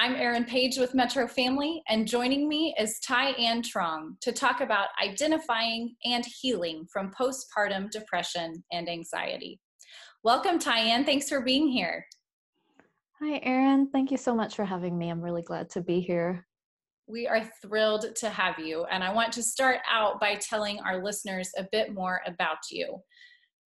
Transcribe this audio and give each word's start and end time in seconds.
I'm 0.00 0.14
Erin 0.14 0.44
Page 0.44 0.78
with 0.78 0.94
Metro 0.94 1.26
Family, 1.26 1.82
and 1.88 2.06
joining 2.06 2.48
me 2.48 2.72
is 2.78 3.00
Thai-An 3.00 3.62
Truong 3.62 4.12
to 4.20 4.30
talk 4.30 4.60
about 4.60 4.90
identifying 5.04 5.96
and 6.04 6.24
healing 6.40 6.86
from 6.92 7.10
postpartum 7.10 7.90
depression 7.90 8.62
and 8.70 8.88
anxiety. 8.88 9.58
Welcome, 10.22 10.60
Thai-An. 10.60 11.04
Thanks 11.04 11.28
for 11.28 11.40
being 11.40 11.66
here. 11.66 12.06
Hi, 13.20 13.40
Erin. 13.42 13.88
Thank 13.90 14.12
you 14.12 14.16
so 14.16 14.36
much 14.36 14.54
for 14.54 14.64
having 14.64 14.96
me. 14.96 15.08
I'm 15.08 15.20
really 15.20 15.42
glad 15.42 15.68
to 15.70 15.80
be 15.80 15.98
here. 15.98 16.46
We 17.08 17.26
are 17.26 17.50
thrilled 17.60 18.14
to 18.18 18.30
have 18.30 18.60
you, 18.60 18.84
and 18.84 19.02
I 19.02 19.12
want 19.12 19.32
to 19.32 19.42
start 19.42 19.80
out 19.90 20.20
by 20.20 20.36
telling 20.36 20.78
our 20.78 21.02
listeners 21.02 21.50
a 21.58 21.66
bit 21.72 21.92
more 21.92 22.20
about 22.24 22.58
you. 22.70 23.02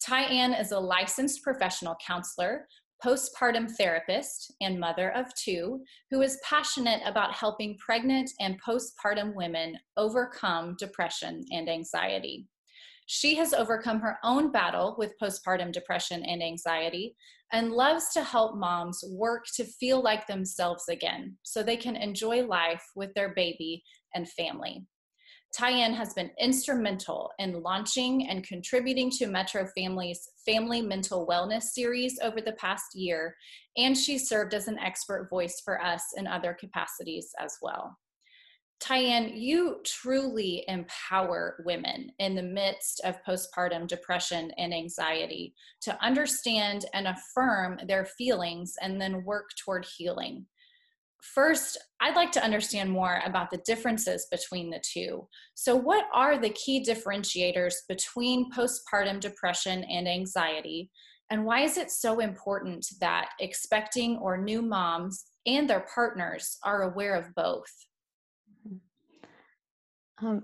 Thai-An 0.03 0.55
is 0.55 0.73
a 0.73 0.81
licensed 0.81 1.43
professional 1.43 1.95
counselor 2.05 2.67
postpartum 3.05 3.71
therapist 3.71 4.53
and 4.61 4.79
mother 4.79 5.11
of 5.11 5.35
two 5.35 5.83
who 6.11 6.23
is 6.23 6.41
passionate 6.45 7.01
about 7.05 7.35
helping 7.35 7.77
pregnant 7.79 8.31
and 8.41 8.61
postpartum 8.63 9.35
women 9.35 9.77
overcome 9.97 10.77
depression 10.79 11.45
and 11.51 11.69
anxiety. 11.69 12.47
She 13.07 13.35
has 13.37 13.53
overcome 13.53 14.01
her 14.01 14.19
own 14.23 14.53
battle 14.53 14.95
with 14.99 15.19
postpartum 15.21 15.73
depression 15.73 16.25
and 16.25 16.43
anxiety 16.43 17.17
and 17.53 17.73
loves 17.73 18.11
to 18.15 18.23
help 18.23 18.57
moms 18.57 19.05
work 19.11 19.45
to 19.57 19.65
feel 19.65 20.03
like 20.03 20.27
themselves 20.27 20.89
again 20.89 21.37
so 21.43 21.63
they 21.63 21.77
can 21.77 21.97
enjoy 21.97 22.47
life 22.47 22.83
with 22.95 23.13
their 23.15 23.35
baby 23.35 23.83
and 24.15 24.29
family. 24.31 24.87
Thai 25.55 25.71
has 25.71 26.15
been 26.15 26.31
instrumental 26.41 27.31
in 27.39 27.63
launching 27.63 28.27
and 28.29 28.43
contributing 28.43 29.11
to 29.11 29.27
Metro 29.27 29.67
Family's 29.77 30.31
Family 30.47 30.81
Mental 30.81 31.27
Wellness 31.27 31.65
series 31.65 32.19
over 32.23 32.41
the 32.41 32.53
past 32.53 32.95
year, 32.95 33.37
and 33.77 33.97
she 33.97 34.17
served 34.17 34.55
as 34.55 34.67
an 34.67 34.79
expert 34.79 35.29
voice 35.29 35.61
for 35.63 35.83
us 35.83 36.03
in 36.17 36.27
other 36.27 36.57
capacities 36.59 37.33
as 37.39 37.59
well. 37.61 37.99
Thai 38.81 39.31
you 39.35 39.81
truly 39.85 40.65
empower 40.69 41.63
women 41.67 42.11
in 42.19 42.35
the 42.35 42.43
midst 42.43 43.01
of 43.05 43.23
postpartum 43.23 43.87
depression 43.87 44.51
and 44.59 44.75
anxiety 44.75 45.55
to 45.83 45.97
understand 46.03 46.87
and 46.95 47.07
affirm 47.07 47.79
their 47.87 48.07
feelings 48.07 48.75
and 48.81 49.01
then 49.01 49.23
work 49.25 49.51
toward 49.63 49.85
healing. 49.85 50.47
First, 51.23 51.79
I'd 52.01 52.17
like 52.17 52.33
to 52.33 52.43
understand 52.43 52.91
more 52.91 53.23
about 53.25 53.51
the 53.51 53.63
differences 53.65 54.27
between 54.31 54.71
the 54.71 54.83
two. 54.83 55.29
So, 55.55 55.77
what 55.77 56.07
are 56.13 56.37
the 56.37 56.51
key 56.51 56.85
differentiators 56.85 57.75
between 57.89 58.51
postpartum 58.51 59.21
depression 59.21 59.85
and 59.85 60.09
anxiety? 60.09 60.91
And 61.31 61.45
why 61.45 61.61
is 61.61 61.79
it 61.79 61.93
so 61.93 62.19
important 62.19 62.85
that 63.01 63.31
expecting 63.39 64.19
or 64.19 64.37
new 64.37 64.63
moms 64.63 65.25
and 65.47 65.71
their 65.71 65.87
partners 65.95 66.59
are 66.65 66.83
aware 66.83 67.15
of 67.15 67.33
both? 67.37 67.73
Um, 70.21 70.43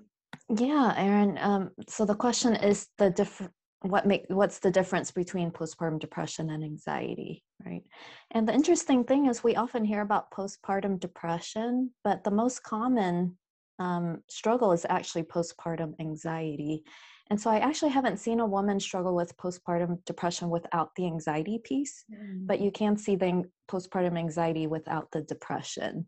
yeah, 0.57 0.95
Erin. 0.97 1.39
Um, 1.41 1.71
so 1.89 2.05
the 2.05 2.15
question 2.15 2.55
is 2.55 2.87
the 2.99 3.11
different 3.11 3.53
what 3.83 4.07
make 4.07 4.25
what's 4.29 4.59
the 4.59 4.71
difference 4.71 5.11
between 5.11 5.51
postpartum 5.51 6.01
depression 6.01 6.51
and 6.51 6.65
anxiety 6.65 7.45
right? 7.65 7.83
And 8.31 8.47
the 8.47 8.55
interesting 8.55 9.05
thing 9.05 9.27
is 9.27 9.43
we 9.43 9.57
often 9.57 9.85
hear 9.85 10.01
about 10.01 10.31
postpartum 10.31 10.99
depression 11.01 11.91
but 12.05 12.25
the 12.25 12.31
most 12.31 12.63
common 12.63 13.37
um, 13.79 14.23
struggle 14.29 14.73
is 14.73 14.85
actually 14.89 15.23
postpartum 15.23 15.95
anxiety. 16.01 16.83
And 17.31 17.41
so 17.41 17.51
i 17.51 17.59
actually 17.59 17.91
haven't 17.91 18.19
seen 18.19 18.41
a 18.41 18.47
woman 18.47 18.81
struggle 18.81 19.15
with 19.15 19.37
postpartum 19.37 20.05
depression 20.05 20.49
without 20.51 20.95
the 20.97 21.07
anxiety 21.07 21.61
piece 21.63 22.05
mm. 22.11 22.47
but 22.47 22.61
you 22.61 22.71
can 22.73 22.97
see 22.97 23.17
the 23.17 23.45
postpartum 23.71 24.19
anxiety 24.19 24.67
without 24.67 25.11
the 25.13 25.23
depression. 25.23 26.07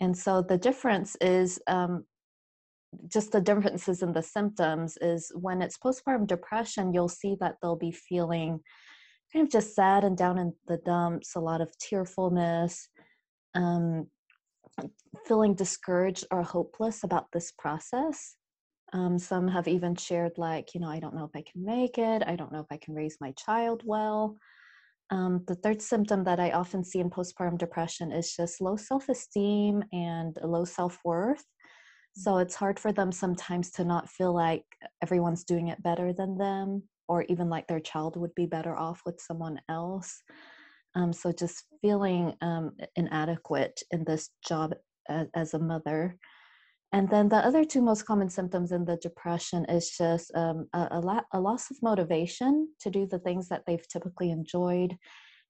And 0.00 0.16
so 0.16 0.42
the 0.42 0.58
difference 0.58 1.16
is 1.20 1.60
um, 1.66 2.04
just 3.08 3.32
the 3.32 3.40
differences 3.40 4.02
in 4.02 4.12
the 4.12 4.22
symptoms 4.22 4.96
is 5.00 5.30
when 5.34 5.62
it's 5.62 5.78
postpartum 5.78 6.26
depression, 6.26 6.92
you'll 6.92 7.08
see 7.08 7.36
that 7.40 7.56
they'll 7.60 7.76
be 7.76 7.92
feeling 7.92 8.60
kind 9.32 9.46
of 9.46 9.52
just 9.52 9.74
sad 9.74 10.04
and 10.04 10.16
down 10.16 10.38
in 10.38 10.52
the 10.66 10.78
dumps, 10.78 11.36
a 11.36 11.40
lot 11.40 11.60
of 11.60 11.76
tearfulness, 11.78 12.88
um, 13.54 14.06
feeling 15.26 15.54
discouraged 15.54 16.26
or 16.30 16.42
hopeless 16.42 17.04
about 17.04 17.26
this 17.32 17.52
process. 17.58 18.36
Um, 18.92 19.18
some 19.18 19.46
have 19.46 19.68
even 19.68 19.94
shared, 19.94 20.32
like, 20.36 20.74
you 20.74 20.80
know, 20.80 20.88
I 20.88 20.98
don't 20.98 21.14
know 21.14 21.24
if 21.24 21.30
I 21.36 21.44
can 21.50 21.64
make 21.64 21.96
it. 21.96 22.24
I 22.26 22.34
don't 22.34 22.52
know 22.52 22.60
if 22.60 22.66
I 22.72 22.76
can 22.76 22.94
raise 22.94 23.18
my 23.20 23.32
child 23.32 23.82
well. 23.84 24.36
Um, 25.10 25.44
the 25.46 25.56
third 25.56 25.82
symptom 25.82 26.24
that 26.24 26.40
I 26.40 26.50
often 26.50 26.84
see 26.84 26.98
in 26.98 27.10
postpartum 27.10 27.58
depression 27.58 28.10
is 28.12 28.34
just 28.34 28.60
low 28.60 28.76
self 28.76 29.08
esteem 29.08 29.82
and 29.92 30.36
low 30.42 30.64
self 30.64 30.98
worth. 31.04 31.44
So 32.12 32.38
it's 32.38 32.54
hard 32.54 32.78
for 32.78 32.92
them 32.92 33.12
sometimes 33.12 33.70
to 33.72 33.84
not 33.84 34.08
feel 34.08 34.34
like 34.34 34.64
everyone's 35.02 35.44
doing 35.44 35.68
it 35.68 35.82
better 35.82 36.12
than 36.12 36.36
them, 36.36 36.82
or 37.08 37.24
even 37.24 37.48
like 37.48 37.66
their 37.66 37.80
child 37.80 38.16
would 38.16 38.34
be 38.34 38.46
better 38.46 38.76
off 38.76 39.02
with 39.06 39.20
someone 39.20 39.60
else. 39.68 40.22
Um, 40.94 41.12
so 41.12 41.32
just 41.32 41.64
feeling 41.80 42.34
um, 42.40 42.72
inadequate 42.96 43.80
in 43.90 44.04
this 44.04 44.30
job 44.46 44.74
as, 45.08 45.28
as, 45.34 45.54
a 45.54 45.58
mother. 45.58 46.16
And 46.92 47.08
then 47.08 47.28
the 47.28 47.36
other 47.36 47.64
two 47.64 47.80
most 47.80 48.04
common 48.06 48.28
symptoms 48.28 48.72
in 48.72 48.84
the 48.84 48.96
depression 48.96 49.64
is 49.66 49.90
just 49.96 50.32
um, 50.34 50.66
a, 50.72 50.88
a, 50.90 51.00
la- 51.00 51.22
a 51.32 51.40
loss 51.40 51.70
of 51.70 51.76
motivation 51.80 52.68
to 52.80 52.90
do 52.90 53.06
the 53.06 53.20
things 53.20 53.48
that 53.48 53.62
they've 53.66 53.88
typically 53.88 54.32
enjoyed 54.32 54.96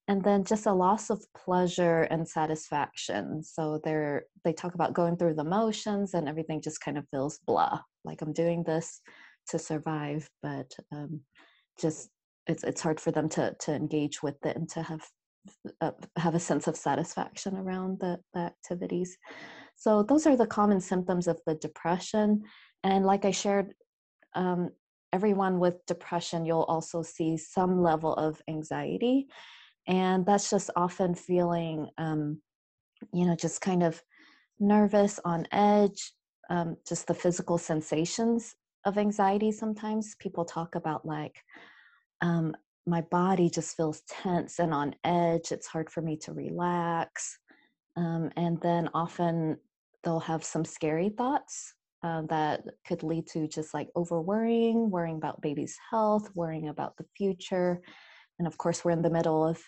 and 0.07 0.23
then 0.23 0.43
just 0.43 0.65
a 0.65 0.73
loss 0.73 1.09
of 1.09 1.23
pleasure 1.35 2.01
and 2.03 2.27
satisfaction. 2.27 3.43
So 3.43 3.79
they're 3.83 4.25
they 4.43 4.53
talk 4.53 4.75
about 4.75 4.93
going 4.93 5.17
through 5.17 5.35
the 5.35 5.43
motions 5.43 6.13
and 6.13 6.27
everything 6.27 6.61
just 6.61 6.81
kind 6.81 6.97
of 6.97 7.07
feels 7.11 7.39
blah 7.45 7.79
like 8.03 8.21
i'm 8.21 8.33
doing 8.33 8.63
this 8.63 9.01
to 9.47 9.59
survive 9.59 10.29
but 10.41 10.71
um, 10.91 11.21
just 11.79 12.09
it's 12.47 12.63
it's 12.63 12.81
hard 12.81 12.99
for 12.99 13.11
them 13.11 13.29
to 13.29 13.55
to 13.59 13.73
engage 13.73 14.23
with 14.23 14.43
it 14.45 14.55
and 14.55 14.69
to 14.69 14.81
have 14.81 15.01
uh, 15.81 15.91
have 16.17 16.35
a 16.35 16.39
sense 16.39 16.67
of 16.67 16.75
satisfaction 16.75 17.55
around 17.55 17.99
the, 17.99 18.19
the 18.33 18.41
activities. 18.41 19.17
So 19.75 20.03
those 20.03 20.27
are 20.27 20.37
the 20.37 20.45
common 20.45 20.79
symptoms 20.79 21.27
of 21.27 21.39
the 21.47 21.55
depression 21.55 22.43
and 22.83 23.05
like 23.05 23.25
i 23.25 23.31
shared 23.31 23.73
um, 24.35 24.69
everyone 25.13 25.59
with 25.59 25.85
depression 25.87 26.45
you'll 26.45 26.63
also 26.63 27.01
see 27.01 27.37
some 27.37 27.81
level 27.81 28.13
of 28.13 28.41
anxiety 28.47 29.27
and 29.87 30.25
that's 30.25 30.49
just 30.49 30.69
often 30.75 31.15
feeling 31.15 31.89
um, 31.97 32.41
you 33.13 33.25
know 33.25 33.35
just 33.35 33.61
kind 33.61 33.83
of 33.83 34.01
nervous 34.59 35.19
on 35.25 35.47
edge 35.51 36.13
um, 36.51 36.75
just 36.87 37.07
the 37.07 37.13
physical 37.13 37.57
sensations 37.57 38.55
of 38.85 38.97
anxiety 38.97 39.51
sometimes. 39.51 40.15
People 40.19 40.43
talk 40.43 40.75
about 40.75 41.05
like 41.05 41.43
um, 42.21 42.53
my 42.85 43.01
body 43.01 43.49
just 43.49 43.77
feels 43.77 44.01
tense 44.09 44.59
and 44.59 44.73
on 44.73 44.93
edge. 45.03 45.51
It's 45.51 45.67
hard 45.67 45.89
for 45.89 46.01
me 46.01 46.17
to 46.17 46.33
relax. 46.33 47.37
Um, 47.95 48.31
and 48.35 48.59
then 48.61 48.89
often 48.93 49.57
they'll 50.03 50.19
have 50.19 50.43
some 50.43 50.65
scary 50.65 51.09
thoughts 51.09 51.73
uh, 52.03 52.23
that 52.29 52.63
could 52.85 53.03
lead 53.03 53.27
to 53.27 53.47
just 53.47 53.73
like 53.73 53.89
over 53.95 54.19
worrying 54.19 54.89
worrying 54.89 55.17
about 55.17 55.41
baby's 55.41 55.77
health 55.91 56.27
worrying 56.33 56.69
about 56.69 56.97
the 56.97 57.05
future 57.15 57.79
and 58.41 58.47
of 58.47 58.57
course, 58.57 58.83
we're 58.83 58.89
in 58.89 59.03
the 59.03 59.09
middle 59.11 59.45
of 59.45 59.61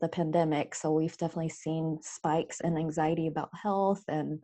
the 0.00 0.08
pandemic, 0.08 0.74
so 0.74 0.90
we've 0.90 1.16
definitely 1.16 1.50
seen 1.50 2.00
spikes 2.02 2.58
in 2.58 2.76
anxiety 2.76 3.28
about 3.28 3.48
health 3.54 4.02
and 4.08 4.40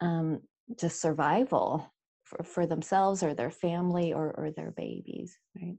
um, 0.00 0.40
just 0.76 1.00
survival 1.00 1.88
for, 2.24 2.42
for 2.42 2.66
themselves 2.66 3.22
or 3.22 3.32
their 3.32 3.52
family 3.52 4.12
or, 4.12 4.34
or 4.36 4.50
their 4.50 4.72
babies, 4.72 5.38
right? 5.54 5.76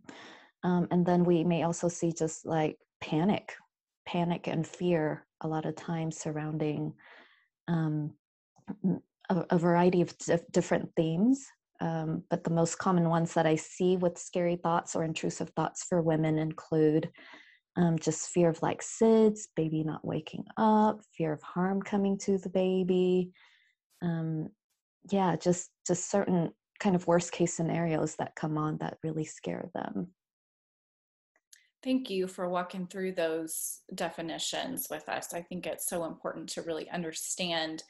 Um, 0.64 0.88
and 0.90 1.06
then 1.06 1.26
we 1.26 1.44
may 1.44 1.64
also 1.64 1.90
see 1.90 2.14
just 2.14 2.46
like 2.46 2.78
panic, 3.02 3.56
panic 4.06 4.48
and 4.48 4.66
fear 4.66 5.28
a 5.42 5.50
lot 5.50 5.66
of 5.66 5.76
times 5.76 6.18
surrounding 6.18 6.94
um, 7.68 8.14
a, 9.30 9.46
a, 9.50 9.58
variety 9.58 10.00
of 10.00 10.16
different 10.54 10.90
themes 10.96 11.46
um, 11.82 12.24
but 12.30 12.44
the 12.44 12.52
most 12.52 12.78
common 12.78 13.10
ones 13.10 13.34
that 13.34 13.48
I 13.48 13.56
see 13.56 13.98
with 13.98 14.18
scary 14.18 14.56
thoughts 14.56 14.96
or 14.96 15.04
intrusive 15.04 15.50
thoughts 15.50 15.84
for 15.84 16.02
women 16.02 16.38
include 16.38 17.10
um, 17.76 17.98
just 17.98 18.30
fear 18.30 18.50
of 18.50 18.62
like 18.62 18.82
SIDS, 18.82 19.48
baby 19.56 19.84
not 19.84 20.06
waking 20.06 20.46
up, 20.58 21.02
fear 21.18 21.34
of 21.34 21.42
harm 21.42 21.82
coming 21.82 22.18
to 22.20 22.38
the 22.38 22.50
baby. 22.50 23.32
Um, 24.02 24.50
yeah, 25.12 25.36
just 25.36 25.72
just 25.88 26.12
certain 26.12 26.52
kind 26.80 26.96
of 26.96 27.08
worst 27.08 27.32
case 27.32 27.56
scenarios 27.56 28.16
that 28.18 28.36
come 28.36 28.58
on 28.58 28.78
that 28.78 28.98
really 29.04 29.26
scare 29.26 29.70
them. 29.74 30.10
Thank 31.84 32.12
you 32.12 32.28
for 32.28 32.48
walking 32.48 32.86
through 32.86 33.14
those 33.14 33.80
definitions 33.96 34.88
with 34.92 35.10
us. 35.10 35.34
I 35.34 35.42
think 35.42 35.66
it's 35.66 35.88
so 35.88 36.06
important 36.06 36.50
to 36.50 36.62
really 36.62 36.88
understand 36.92 37.84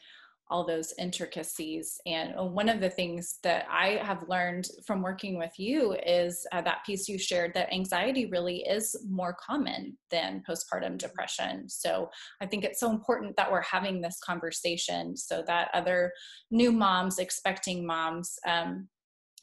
all 0.51 0.65
those 0.65 0.93
intricacies. 0.99 1.99
And 2.05 2.35
uh, 2.37 2.43
one 2.43 2.69
of 2.69 2.81
the 2.81 2.89
things 2.89 3.39
that 3.41 3.65
I 3.71 3.99
have 4.03 4.27
learned 4.27 4.67
from 4.85 5.01
working 5.01 5.37
with 5.37 5.57
you 5.57 5.95
is 6.05 6.45
uh, 6.51 6.61
that 6.61 6.85
piece 6.85 7.07
you 7.07 7.17
shared 7.17 7.53
that 7.55 7.73
anxiety 7.73 8.25
really 8.27 8.57
is 8.57 8.95
more 9.09 9.35
common 9.43 9.97
than 10.11 10.43
postpartum 10.47 10.97
depression. 10.97 11.69
So 11.69 12.09
I 12.41 12.45
think 12.45 12.63
it's 12.63 12.79
so 12.79 12.91
important 12.91 13.35
that 13.37 13.51
we're 13.51 13.61
having 13.61 14.01
this 14.01 14.19
conversation 14.23 15.17
so 15.17 15.43
that 15.47 15.69
other 15.73 16.11
new 16.51 16.71
moms, 16.71 17.17
expecting 17.17 17.85
moms, 17.85 18.37
um, 18.45 18.89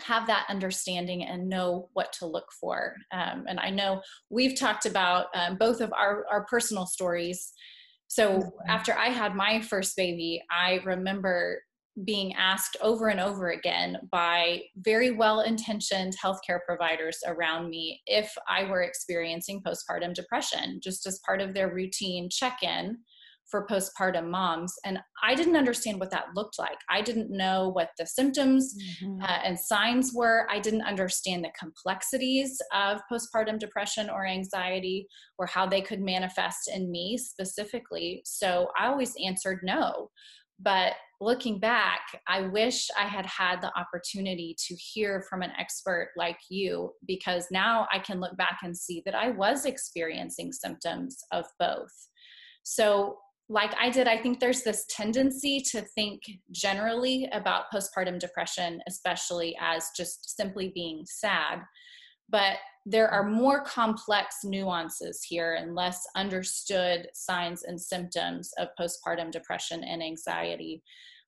have 0.00 0.26
that 0.28 0.46
understanding 0.48 1.24
and 1.24 1.48
know 1.48 1.88
what 1.94 2.12
to 2.12 2.26
look 2.26 2.52
for. 2.60 2.94
Um, 3.12 3.46
and 3.48 3.58
I 3.58 3.70
know 3.70 4.00
we've 4.30 4.58
talked 4.58 4.86
about 4.86 5.26
um, 5.34 5.56
both 5.56 5.80
of 5.80 5.92
our, 5.92 6.24
our 6.30 6.44
personal 6.44 6.86
stories 6.86 7.52
so 8.08 8.50
after 8.66 8.96
I 8.96 9.08
had 9.08 9.34
my 9.34 9.60
first 9.60 9.96
baby, 9.96 10.42
I 10.50 10.80
remember 10.84 11.62
being 12.04 12.34
asked 12.34 12.76
over 12.80 13.08
and 13.08 13.20
over 13.20 13.50
again 13.50 13.98
by 14.10 14.62
very 14.76 15.10
well 15.10 15.40
intentioned 15.40 16.14
healthcare 16.22 16.60
providers 16.66 17.18
around 17.26 17.68
me 17.68 18.00
if 18.06 18.32
I 18.48 18.64
were 18.64 18.82
experiencing 18.82 19.62
postpartum 19.62 20.14
depression, 20.14 20.80
just 20.82 21.06
as 21.06 21.20
part 21.26 21.40
of 21.40 21.54
their 21.54 21.72
routine 21.74 22.28
check 22.30 22.58
in 22.62 22.98
for 23.50 23.66
postpartum 23.66 24.28
moms. 24.28 24.74
And 24.84 24.98
I 25.22 25.34
didn't 25.34 25.56
understand 25.56 26.00
what 26.00 26.10
that 26.10 26.34
looked 26.34 26.58
like. 26.58 26.78
I 26.90 27.00
didn't 27.00 27.30
know 27.30 27.70
what 27.70 27.90
the 27.98 28.06
symptoms 28.06 28.74
mm-hmm. 29.02 29.22
uh, 29.22 29.38
and 29.44 29.58
signs 29.58 30.12
were. 30.14 30.46
I 30.50 30.58
didn't 30.58 30.82
understand 30.82 31.44
the 31.44 31.52
complexities 31.58 32.60
of 32.74 33.00
postpartum 33.10 33.58
depression 33.58 34.10
or 34.10 34.26
anxiety 34.26 35.06
or 35.38 35.46
how 35.46 35.66
they 35.66 35.80
could 35.80 36.00
manifest 36.00 36.70
in 36.72 36.90
me 36.90 37.16
specifically. 37.16 38.22
So 38.24 38.68
I 38.78 38.86
always 38.88 39.14
answered 39.24 39.60
no. 39.62 40.10
But 40.60 40.94
looking 41.20 41.60
back, 41.60 42.00
I 42.26 42.42
wish 42.42 42.88
I 42.98 43.04
had 43.04 43.26
had 43.26 43.60
the 43.60 43.72
opportunity 43.78 44.56
to 44.66 44.74
hear 44.74 45.24
from 45.28 45.42
an 45.42 45.52
expert 45.58 46.10
like 46.16 46.38
you 46.50 46.92
because 47.06 47.46
now 47.50 47.86
I 47.92 48.00
can 48.00 48.20
look 48.20 48.36
back 48.36 48.58
and 48.62 48.76
see 48.76 49.02
that 49.04 49.14
I 49.14 49.30
was 49.30 49.66
experiencing 49.66 50.52
symptoms 50.52 51.16
of 51.32 51.44
both. 51.60 51.92
So 52.64 53.16
like 53.48 53.74
I 53.80 53.88
did, 53.88 54.06
I 54.06 54.18
think 54.18 54.40
there's 54.40 54.62
this 54.62 54.84
tendency 54.90 55.60
to 55.72 55.80
think 55.80 56.20
generally 56.50 57.28
about 57.32 57.64
postpartum 57.72 58.18
depression, 58.18 58.80
especially 58.86 59.56
as 59.58 59.88
just 59.96 60.36
simply 60.36 60.70
being 60.74 61.04
sad. 61.06 61.60
But 62.28 62.56
there 62.84 63.08
are 63.08 63.24
more 63.24 63.62
complex 63.64 64.36
nuances 64.44 65.22
here 65.22 65.54
and 65.54 65.74
less 65.74 66.06
understood 66.14 67.08
signs 67.14 67.62
and 67.62 67.80
symptoms 67.80 68.50
of 68.58 68.68
postpartum 68.78 69.30
depression 69.30 69.82
and 69.82 70.02
anxiety. 70.02 70.82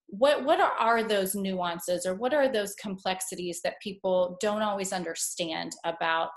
What, 0.06 0.44
what 0.44 0.60
are, 0.60 1.02
those 1.02 1.34
nuances 1.34 2.04
or 2.04 2.14
what 2.14 2.34
are 2.34 2.52
those 2.52 2.74
complexities 2.74 3.60
that 3.62 3.80
people 3.80 4.36
don't 4.40 4.62
always 4.62 4.92
understand 4.92 5.72
about 5.84 6.32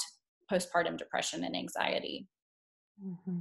postpartum 0.49 0.97
depression 0.97 1.43
and 1.43 1.55
anxiety? 1.55 2.27
Mm-hmm. 3.03 3.39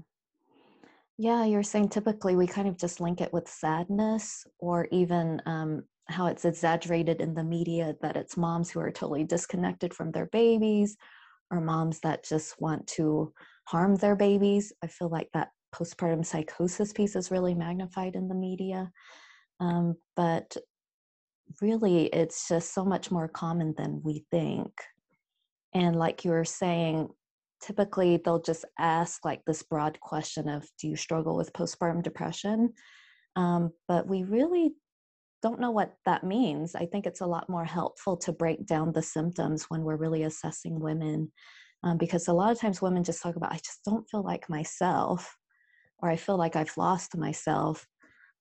Yeah, 1.19 1.45
you're 1.45 1.63
saying 1.63 1.91
typically 1.91 2.37
we 2.37 2.47
kind 2.47 2.69
of 2.69 2.79
just 2.79 3.01
link 3.01 3.21
it 3.21 3.33
with 3.33 3.49
sadness 3.49 4.47
or 4.59 4.89
even 4.91 5.41
um, 5.47 5.85
how 6.09 6.27
it's 6.27 6.45
exaggerated 6.45 7.21
in 7.21 7.35
the 7.35 7.45
media 7.45 7.95
that 8.03 8.17
it's 8.17 8.37
moms 8.37 8.71
who 8.71 8.81
are 8.81 8.91
totally 8.91 9.25
disconnected 9.25 9.95
from 9.95 10.11
their 10.11 10.27
babies 10.27 10.97
or 11.51 11.61
moms 11.61 12.01
that 12.01 12.25
just 12.25 12.61
want 12.61 12.87
to 12.89 13.33
harm 13.67 13.95
their 13.97 14.17
babies. 14.17 14.73
I 14.83 14.87
feel 14.87 15.11
like 15.11 15.29
that 15.35 15.51
postpartum 15.75 16.25
psychosis 16.25 16.93
piece 16.93 17.15
is 17.15 17.31
really 17.31 17.55
magnified 17.55 18.17
in 18.17 18.29
the 18.29 18.35
media. 18.35 18.91
Um, 19.61 19.97
but 20.17 20.57
really, 21.61 22.07
it's 22.07 22.49
just 22.49 22.75
so 22.75 22.85
much 22.85 23.11
more 23.11 23.29
common 23.29 23.75
than 23.77 24.01
we 24.03 24.25
think. 24.31 24.73
And 25.75 25.97
like 25.97 26.25
you 26.25 26.31
were 26.33 26.45
saying, 26.45 27.09
typically 27.63 28.21
they'll 28.25 28.43
just 28.43 28.65
ask 28.79 29.25
like 29.25 29.43
this 29.47 29.63
broad 29.63 29.99
question 30.01 30.49
of 30.49 30.67
do 30.79 30.89
you 30.89 30.97
struggle 30.97 31.37
with 31.37 31.53
postpartum 31.53 32.03
depression? 32.03 32.73
Um, 33.37 33.71
but 33.89 34.07
we 34.07 34.25
really 34.25 34.75
don't 35.43 35.61
know 35.61 35.71
what 35.71 35.95
that 36.07 36.25
means. 36.25 36.75
I 36.75 36.87
think 36.87 37.07
it's 37.07 37.21
a 37.21 37.27
lot 37.27 37.49
more 37.49 37.65
helpful 37.65 38.17
to 38.19 38.33
break 38.33 38.67
down 38.67 38.93
the 38.93 39.03
symptoms 39.03 39.65
when 39.69 39.83
we're 39.83 39.97
really 39.97 40.23
assessing 40.25 40.79
women 40.79 41.33
um, 41.85 41.99
because 41.99 42.29
a 42.29 42.33
lot 42.33 42.53
of 42.53 42.61
times 42.61 42.81
women 42.81 43.05
just 43.05 43.23
talk 43.23 43.37
about 43.37 43.53
i 43.53 43.57
just 43.57 43.85
don't 43.85 44.09
feel 44.11 44.23
like 44.23 44.49
myself 44.49 45.37
or 46.01 46.09
i 46.09 46.17
feel 46.17 46.37
like 46.37 46.57
i've 46.57 46.77
lost 46.77 47.17
myself 47.17 47.87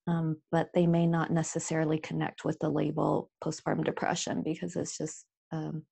um, 0.08 0.38
but 0.52 0.70
they 0.74 0.88
may 0.88 1.06
not 1.06 1.32
necessarily 1.32 2.00
connect 2.00 2.44
with 2.44 2.58
the 2.60 2.70
label 2.70 3.30
postpartum 3.44 3.84
depression 3.84 4.42
because 4.44 4.76
it's 4.76 4.98
just 4.98 5.26
um, 5.52 5.84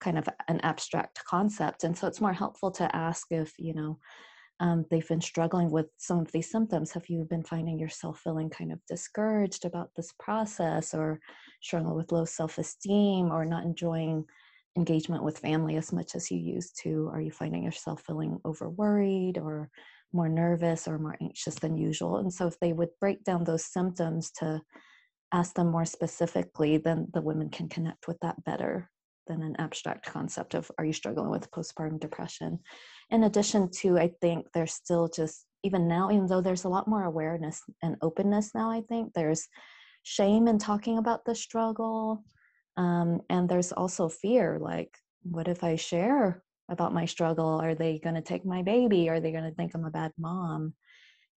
kind 0.00 0.18
of 0.18 0.28
an 0.48 0.60
abstract 0.60 1.24
concept 1.24 1.84
and 1.84 1.96
so 1.96 2.06
it's 2.06 2.20
more 2.20 2.32
helpful 2.32 2.70
to 2.70 2.94
ask 2.94 3.26
if 3.30 3.52
you 3.58 3.74
know 3.74 3.98
um, 4.58 4.86
they've 4.90 5.06
been 5.06 5.20
struggling 5.20 5.70
with 5.70 5.86
some 5.98 6.18
of 6.18 6.32
these 6.32 6.50
symptoms. 6.50 6.90
Have 6.92 7.08
you 7.08 7.26
been 7.28 7.42
finding 7.42 7.78
yourself 7.78 8.20
feeling 8.20 8.48
kind 8.48 8.72
of 8.72 8.80
discouraged 8.86 9.66
about 9.66 9.90
this 9.94 10.12
process 10.18 10.94
or 10.94 11.20
struggling 11.60 11.94
with 11.94 12.10
low 12.10 12.24
self-esteem 12.24 13.30
or 13.30 13.44
not 13.44 13.64
enjoying 13.64 14.24
engagement 14.76 15.22
with 15.22 15.38
family 15.38 15.76
as 15.76 15.92
much 15.92 16.14
as 16.14 16.30
you 16.30 16.38
used 16.38 16.80
to? 16.84 17.10
Are 17.12 17.20
you 17.20 17.30
finding 17.30 17.62
yourself 17.64 18.02
feeling 18.06 18.38
over 18.46 18.70
worried 18.70 19.36
or 19.36 19.68
more 20.14 20.28
nervous 20.28 20.88
or 20.88 20.98
more 20.98 21.16
anxious 21.20 21.56
than 21.56 21.76
usual? 21.76 22.16
And 22.16 22.32
so 22.32 22.46
if 22.46 22.58
they 22.58 22.72
would 22.72 22.90
break 22.98 23.24
down 23.24 23.44
those 23.44 23.66
symptoms 23.66 24.30
to 24.38 24.62
ask 25.32 25.54
them 25.54 25.70
more 25.70 25.84
specifically 25.84 26.78
then 26.78 27.08
the 27.12 27.20
women 27.20 27.50
can 27.50 27.68
connect 27.68 28.06
with 28.06 28.16
that 28.20 28.42
better 28.44 28.88
than 29.26 29.42
an 29.42 29.56
abstract 29.58 30.06
concept 30.06 30.54
of 30.54 30.70
are 30.78 30.84
you 30.84 30.92
struggling 30.92 31.30
with 31.30 31.50
postpartum 31.50 32.00
depression? 32.00 32.58
In 33.10 33.24
addition 33.24 33.70
to 33.80 33.98
i 33.98 34.10
think 34.20 34.46
there's 34.52 34.72
still 34.72 35.08
just 35.08 35.46
even 35.62 35.88
now 35.88 36.10
even 36.10 36.26
though 36.26 36.40
there's 36.40 36.64
a 36.64 36.68
lot 36.68 36.88
more 36.88 37.04
awareness 37.04 37.62
and 37.82 37.96
openness 38.02 38.54
now 38.54 38.70
i 38.70 38.80
think 38.88 39.12
there's 39.14 39.48
shame 40.02 40.48
in 40.48 40.58
talking 40.58 40.98
about 40.98 41.24
the 41.24 41.34
struggle 41.34 42.24
um, 42.76 43.20
and 43.30 43.48
there's 43.48 43.72
also 43.72 44.08
fear 44.08 44.58
like 44.60 44.96
what 45.22 45.48
if 45.48 45.64
i 45.64 45.76
share 45.76 46.42
about 46.68 46.94
my 46.94 47.04
struggle? 47.04 47.60
Are 47.60 47.74
they 47.74 47.98
going 47.98 48.14
to 48.14 48.22
take 48.22 48.44
my 48.44 48.62
baby? 48.62 49.08
Are 49.08 49.20
they 49.20 49.32
going 49.32 49.44
to 49.44 49.54
think 49.54 49.72
i'm 49.74 49.84
a 49.84 49.90
bad 49.90 50.12
mom? 50.18 50.74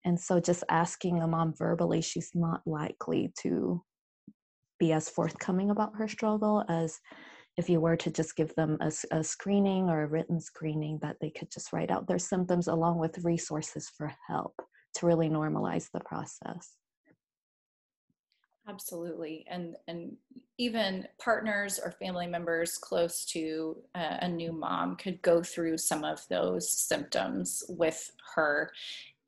And 0.06 0.20
so 0.20 0.40
just 0.40 0.64
asking 0.70 1.22
a 1.22 1.28
mom 1.28 1.54
verbally 1.58 2.02
she's 2.02 2.32
not 2.34 2.62
likely 2.66 3.34
to 3.42 3.84
be 4.80 4.94
as 4.94 5.10
forthcoming 5.10 5.70
about 5.70 5.98
her 5.98 6.08
struggle 6.08 6.64
as 6.70 7.00
if 7.60 7.70
you 7.70 7.82
were 7.82 7.98
to 7.98 8.10
just 8.10 8.38
give 8.38 8.56
them 8.56 8.78
a, 8.80 8.90
a, 9.12 9.22
screening 9.22 9.90
or 9.90 10.04
a 10.04 10.08
written 10.08 10.40
screening 10.40 10.98
that 11.02 11.18
they 11.20 11.30
could 11.30 11.52
just 11.52 11.74
write 11.74 11.92
out 11.92 12.08
their 12.08 12.18
symptoms 12.18 12.70
along 12.70 12.98
with 12.98 13.26
resources 13.26 13.92
for 13.98 14.10
help 14.30 14.56
to 14.96 15.06
really 15.06 15.30
normalize 15.30 15.92
the 15.94 16.00
process 16.00 16.78
absolutely 18.70 19.46
and 19.50 19.76
and 19.88 20.16
even 20.58 21.06
partners 21.22 21.80
or 21.84 21.92
family 21.92 22.28
members 22.28 22.78
close 22.78 23.26
to 23.26 23.76
uh, 23.96 24.18
a 24.22 24.28
new 24.28 24.54
mom 24.54 24.96
could 24.96 25.22
go 25.22 25.44
through 25.44 25.78
some 25.78 26.06
of 26.06 26.26
those 26.30 26.70
symptoms 26.70 27.64
with 27.68 28.10
her 28.36 28.72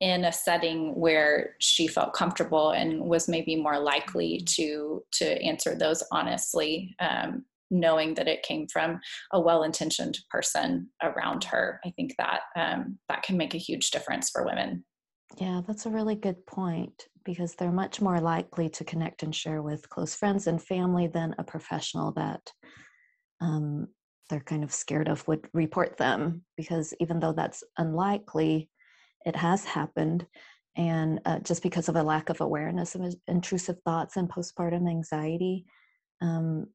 in 0.00 0.24
a 0.24 0.32
setting 0.32 0.94
where 0.94 1.54
she 1.58 1.86
felt 1.86 2.12
comfortable 2.12 2.70
and 2.70 3.00
was 3.00 3.28
maybe 3.28 3.56
more 3.56 3.78
likely 3.78 4.38
mm-hmm. 4.38 4.44
to 4.46 5.04
to 5.12 5.42
answer 5.42 5.74
those 5.74 6.02
honestly 6.10 6.94
um, 6.98 7.44
knowing 7.72 8.14
that 8.14 8.28
it 8.28 8.42
came 8.42 8.68
from 8.68 9.00
a 9.32 9.40
well-intentioned 9.40 10.18
person 10.30 10.88
around 11.02 11.42
her. 11.44 11.80
I 11.84 11.90
think 11.90 12.14
that 12.18 12.40
um, 12.54 12.98
that 13.08 13.22
can 13.22 13.36
make 13.36 13.54
a 13.54 13.58
huge 13.58 13.90
difference 13.90 14.30
for 14.30 14.44
women. 14.44 14.84
Yeah 15.38 15.62
that's 15.66 15.86
a 15.86 15.90
really 15.90 16.14
good 16.14 16.44
point 16.46 17.06
because 17.24 17.54
they're 17.54 17.72
much 17.72 18.00
more 18.00 18.20
likely 18.20 18.68
to 18.68 18.84
connect 18.84 19.22
and 19.22 19.34
share 19.34 19.62
with 19.62 19.88
close 19.88 20.14
friends 20.14 20.46
and 20.46 20.62
family 20.62 21.06
than 21.06 21.34
a 21.38 21.44
professional 21.44 22.12
that 22.12 22.52
um, 23.40 23.88
they're 24.28 24.40
kind 24.40 24.64
of 24.64 24.72
scared 24.72 25.08
of 25.08 25.26
would 25.26 25.48
report 25.52 25.96
them 25.96 26.42
because 26.56 26.94
even 27.00 27.20
though 27.20 27.32
that's 27.32 27.64
unlikely 27.78 28.68
it 29.24 29.36
has 29.36 29.64
happened. 29.64 30.26
And 30.76 31.20
uh, 31.26 31.38
just 31.40 31.62
because 31.62 31.88
of 31.88 31.96
a 31.96 32.02
lack 32.02 32.28
of 32.28 32.40
awareness 32.40 32.94
of 32.94 33.14
intrusive 33.28 33.76
thoughts 33.84 34.16
and 34.16 34.28
postpartum 34.28 34.88
anxiety 34.88 35.66
um, 36.22 36.66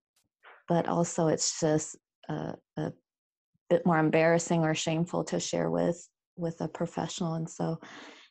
but 0.67 0.88
also 0.88 1.27
it's 1.27 1.59
just 1.59 1.95
a, 2.29 2.55
a 2.77 2.91
bit 3.69 3.86
more 3.86 4.00
embarrassing 4.00 4.63
or 4.63 4.74
shameful 4.74 5.24
to 5.25 5.39
share 5.39 5.69
with 5.69 6.07
with 6.36 6.59
a 6.62 6.67
professional 6.67 7.33
and 7.36 7.50
so 7.50 7.79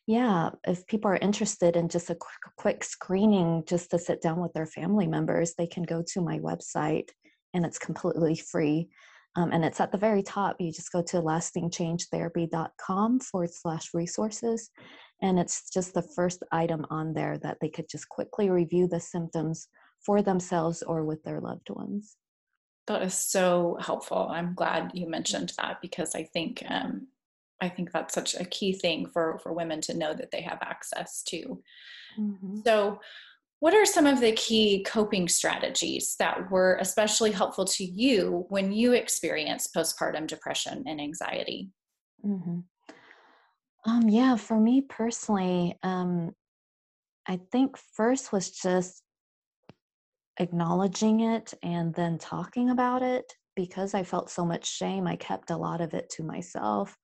yeah 0.07 0.51
if 0.67 0.87
people 0.87 1.11
are 1.11 1.17
interested 1.17 1.77
in 1.77 1.89
just 1.89 2.11
a 2.11 2.15
quick, 2.15 2.39
quick 2.57 2.85
screening 2.85 3.65
just 3.67 3.91
to 3.91 3.99
sit 3.99 4.23
down 4.23 4.41
with 4.41 4.53
their 4.53 4.67
family 4.67 5.07
members 5.07 5.55
they 5.59 5.67
can 5.67 5.83
go 5.83 6.03
to 6.07 6.21
my 6.21 6.39
website 6.39 7.09
and 7.55 7.65
it's 7.67 7.79
completely 7.79 8.37
free 8.37 8.89
um, 9.37 9.51
and 9.53 9.65
it's 9.65 9.81
at 9.81 9.93
the 9.93 9.99
very 9.99 10.23
top 10.23 10.57
you 10.61 10.73
just 10.73 10.93
go 10.93 11.03
to 11.03 11.17
lastingchangetherapy.com 11.23 13.21
forward 13.21 13.53
slash 13.53 13.91
resources 13.93 14.71
And 15.23 15.39
it's 15.39 15.71
just 15.71 15.95
the 15.95 16.03
first 16.03 16.43
item 16.53 16.85
on 16.91 17.15
there 17.15 17.39
that 17.39 17.59
they 17.61 17.69
could 17.69 17.89
just 17.89 18.09
quickly 18.09 18.51
review 18.51 18.87
the 18.87 19.01
symptoms 19.01 19.69
for 20.05 20.23
themselves 20.23 20.83
or 20.83 21.05
with 21.05 21.23
their 21.23 21.41
loved 21.41 21.71
ones. 21.71 22.17
That 22.87 23.03
is 23.03 23.15
so 23.15 23.77
helpful. 23.81 24.29
I'm 24.31 24.55
glad 24.55 24.93
you 24.95 25.09
mentioned 25.09 25.53
that 25.59 25.81
because 25.83 26.15
I 26.15 26.25
think 26.25 26.63
um, 26.69 27.09
I 27.61 27.69
think 27.69 27.91
that's 27.91 28.15
such 28.15 28.35
a 28.35 28.45
key 28.45 28.73
thing 28.73 29.07
for 29.07 29.39
for 29.39 29.53
women 29.53 29.81
to 29.83 29.95
know 29.95 30.15
that 30.15 30.31
they 30.31 30.43
have 30.43 30.59
access 30.63 31.23
to. 31.25 31.63
Mm-hmm. 32.19 32.61
So, 32.65 33.01
what 33.61 33.75
are 33.75 33.87
some 33.87 34.07
of 34.07 34.21
the 34.21 34.33
key 34.33 34.85
coping 34.87 35.29
strategies 35.29 36.17
that 36.19 36.51
were 36.51 36.77
especially 36.81 37.33
helpful 37.33 37.65
to 37.65 37.85
you 37.85 38.45
when 38.51 38.73
you 38.73 38.93
experienced 38.93 39.75
postpartum 39.75 40.27
depression 40.27 40.85
and 40.87 41.01
anxiety? 41.01 41.71
Mm-hmm. 42.25 42.61
Um, 43.87 44.09
yeah, 44.09 44.37
for 44.37 44.59
me 44.61 44.83
personally, 44.83 45.79
um, 45.83 46.33
I 47.27 47.41
think 47.51 47.77
first 47.95 48.33
was 48.33 48.51
just 48.51 49.03
acknowledging 50.39 51.21
it 51.21 51.55
and 51.63 51.95
then 51.95 52.19
talking 52.19 52.71
about 52.71 53.03
it 53.03 53.33
because 53.55 53.95
I 53.95 54.03
felt 54.03 54.31
so 54.31 54.45
much 54.45 54.67
shame. 54.71 55.07
I 55.07 55.17
kept 55.17 55.51
a 55.51 55.57
lot 55.57 55.81
of 55.81 55.95
it 55.95 56.11
to 56.17 56.23
myself. 56.23 56.97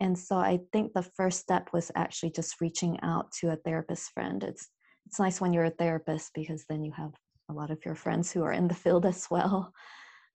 And 0.00 0.18
so 0.18 0.36
I 0.36 0.60
think 0.72 0.92
the 0.92 1.02
first 1.02 1.40
step 1.40 1.70
was 1.72 1.90
actually 1.94 2.32
just 2.32 2.60
reaching 2.60 2.98
out 3.02 3.32
to 3.40 3.50
a 3.50 3.56
therapist 3.56 4.12
friend. 4.12 4.42
It's 4.44 4.68
it's 5.06 5.18
nice 5.18 5.40
when 5.40 5.52
you're 5.52 5.64
a 5.64 5.70
therapist 5.70 6.30
because 6.34 6.64
then 6.68 6.84
you 6.84 6.92
have 6.92 7.12
a 7.48 7.52
lot 7.52 7.70
of 7.70 7.84
your 7.84 7.94
friends 7.94 8.30
who 8.30 8.44
are 8.44 8.52
in 8.52 8.68
the 8.68 8.74
field 8.74 9.06
as 9.06 9.26
well. 9.30 9.72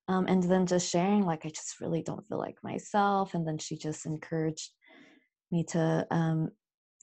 Um, 0.08 0.26
and 0.26 0.42
then 0.42 0.66
just 0.66 0.90
sharing 0.90 1.24
like 1.24 1.46
I 1.46 1.48
just 1.48 1.80
really 1.80 2.02
don't 2.02 2.26
feel 2.26 2.38
like 2.38 2.56
myself. 2.62 3.34
And 3.34 3.46
then 3.46 3.58
she 3.58 3.76
just 3.76 4.06
encouraged 4.06 4.70
me 5.50 5.64
to 5.64 6.06
um, 6.10 6.50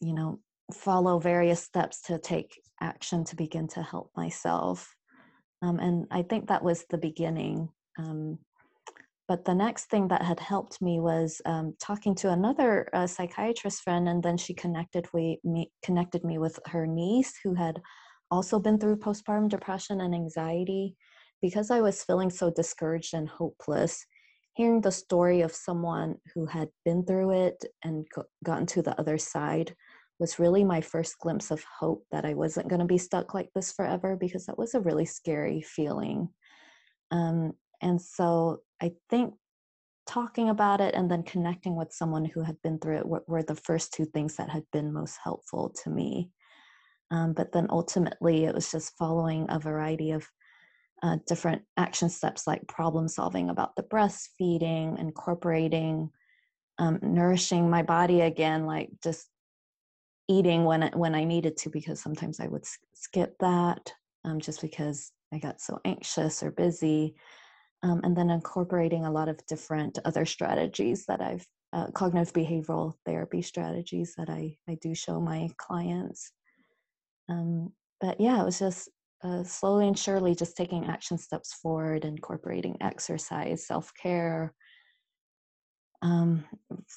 you 0.02 0.14
know 0.14 0.40
follow 0.74 1.20
various 1.20 1.62
steps 1.62 2.02
to 2.04 2.18
take 2.18 2.60
action 2.82 3.24
to 3.26 3.36
begin 3.36 3.68
to 3.68 3.82
help 3.82 4.12
myself 4.16 4.94
um, 5.64 5.80
and 5.80 6.06
I 6.12 6.24
think 6.24 6.48
that 6.48 6.64
was 6.64 6.86
the 6.90 6.98
beginning. 6.98 7.70
Um, 7.98 8.38
but 9.30 9.46
the 9.46 9.56
next 9.56 9.86
thing 9.86 10.10
that 10.10 10.22
had 10.22 10.40
helped 10.42 10.82
me 10.82 11.00
was 11.00 11.42
um, 11.46 11.74
talking 11.82 12.14
to 12.16 12.32
another 12.32 12.90
uh, 12.94 13.08
psychiatrist 13.08 13.82
friend, 13.82 14.10
and 14.10 14.22
then 14.22 14.38
she 14.38 14.54
connected 14.54 15.08
we, 15.14 15.40
me 15.46 15.72
connected 15.82 16.26
me 16.26 16.38
with 16.38 16.60
her 16.68 16.86
niece 16.86 17.34
who 17.42 17.54
had 17.54 17.82
also 18.30 18.60
been 18.60 18.78
through 18.78 18.98
postpartum 18.98 19.48
depression 19.48 20.02
and 20.02 20.14
anxiety. 20.14 20.96
Because 21.42 21.72
I 21.72 21.80
was 21.80 22.04
feeling 22.04 22.30
so 22.30 22.52
discouraged 22.52 23.14
and 23.14 23.28
hopeless, 23.28 24.06
hearing 24.56 24.82
the 24.82 24.92
story 24.92 25.42
of 25.42 25.54
someone 25.54 26.16
who 26.34 26.46
had 26.46 26.70
been 26.84 27.06
through 27.06 27.32
it 27.32 27.66
and 27.84 28.06
gotten 28.44 28.66
to 28.68 28.82
the 28.82 28.98
other 29.00 29.18
side 29.18 29.76
was 30.24 30.40
really 30.40 30.64
my 30.64 30.80
first 30.80 31.20
glimpse 31.20 31.52
of 31.52 31.62
hope 31.66 32.06
that 32.10 32.24
I 32.24 32.34
wasn't 32.34 32.70
going 32.70 32.80
to 32.80 32.86
be 32.86 32.98
stuck 32.98 33.34
like 33.34 33.50
this 33.54 33.74
forever 33.74 34.16
because 34.16 34.46
that 34.46 34.58
was 34.58 34.74
a 34.74 34.80
really 34.80 35.04
scary 35.04 35.62
feeling. 35.62 36.30
Um, 37.12 37.52
and 37.82 38.02
so 38.02 38.60
I 38.82 38.94
think 39.10 39.34
talking 40.08 40.48
about 40.48 40.80
it 40.80 40.96
and 40.96 41.12
then 41.12 41.24
connecting 41.24 41.76
with 41.76 41.92
someone 41.92 42.24
who 42.24 42.42
had 42.42 42.56
been 42.64 42.80
through 42.80 43.00
it 43.00 43.06
were, 43.06 43.26
were 43.28 43.44
the 43.44 43.56
first 43.68 43.94
two 43.94 44.06
things 44.06 44.38
that 44.38 44.50
had 44.50 44.64
been 44.72 44.94
most 44.94 45.18
helpful 45.22 45.76
to 45.84 45.90
me. 45.90 46.32
Um, 47.12 47.34
but 47.34 47.52
then 47.52 47.68
ultimately, 47.70 48.46
it 48.46 48.56
was 48.56 48.72
just 48.72 48.98
following 48.98 49.46
a 49.50 49.60
variety 49.60 50.12
of 50.12 50.26
uh, 51.04 51.18
different 51.28 51.64
action 51.76 52.08
steps 52.08 52.48
like 52.48 52.66
problem 52.70 53.10
solving 53.10 53.50
about 53.50 53.76
the 53.76 53.84
breastfeeding, 53.84 54.98
incorporating, 55.02 56.10
um, 56.80 56.98
nourishing 57.02 57.70
my 57.70 57.84
body 57.84 58.22
again, 58.22 58.66
like 58.66 58.90
just 59.04 59.28
eating 60.28 60.64
when 60.66 60.84
when 60.94 61.16
I 61.16 61.24
needed 61.24 61.58
to 61.58 61.70
because 61.70 62.02
sometimes 62.02 62.40
I 62.40 62.48
would 62.48 62.66
skip 62.94 63.36
that 63.40 63.92
um, 64.26 64.40
just 64.40 64.62
because 64.62 65.12
I 65.34 65.40
got 65.40 65.60
so 65.60 65.80
anxious 65.86 66.44
or 66.44 66.52
busy, 66.52 67.16
um, 67.82 68.02
and 68.04 68.16
then 68.16 68.30
incorporating 68.30 69.06
a 69.06 69.12
lot 69.12 69.30
of 69.30 69.46
different 69.48 70.00
other 70.06 70.26
strategies 70.26 71.06
that 71.08 71.22
I've 71.22 71.46
uh, 71.74 71.88
cognitive 71.92 72.34
behavioral 72.34 72.94
therapy 73.06 73.42
strategies 73.42 74.14
that 74.18 74.30
I 74.30 74.58
I 74.68 74.78
do 74.82 74.96
show 74.96 75.20
my 75.20 75.50
clients. 75.58 76.32
Um, 77.30 77.74
but 78.00 78.20
yeah, 78.20 78.42
it 78.42 78.46
was 78.46 78.60
just 78.60 78.90
uh, 79.24 79.44
slowly 79.44 79.88
and 79.88 79.98
surely 79.98 80.36
just 80.36 80.58
taking 80.58 80.86
action 80.86 81.18
steps 81.18 81.54
forward, 81.54 82.06
incorporating 82.06 82.78
exercise, 82.82 83.66
self 83.66 83.92
care, 84.02 84.54
um, 86.04 86.44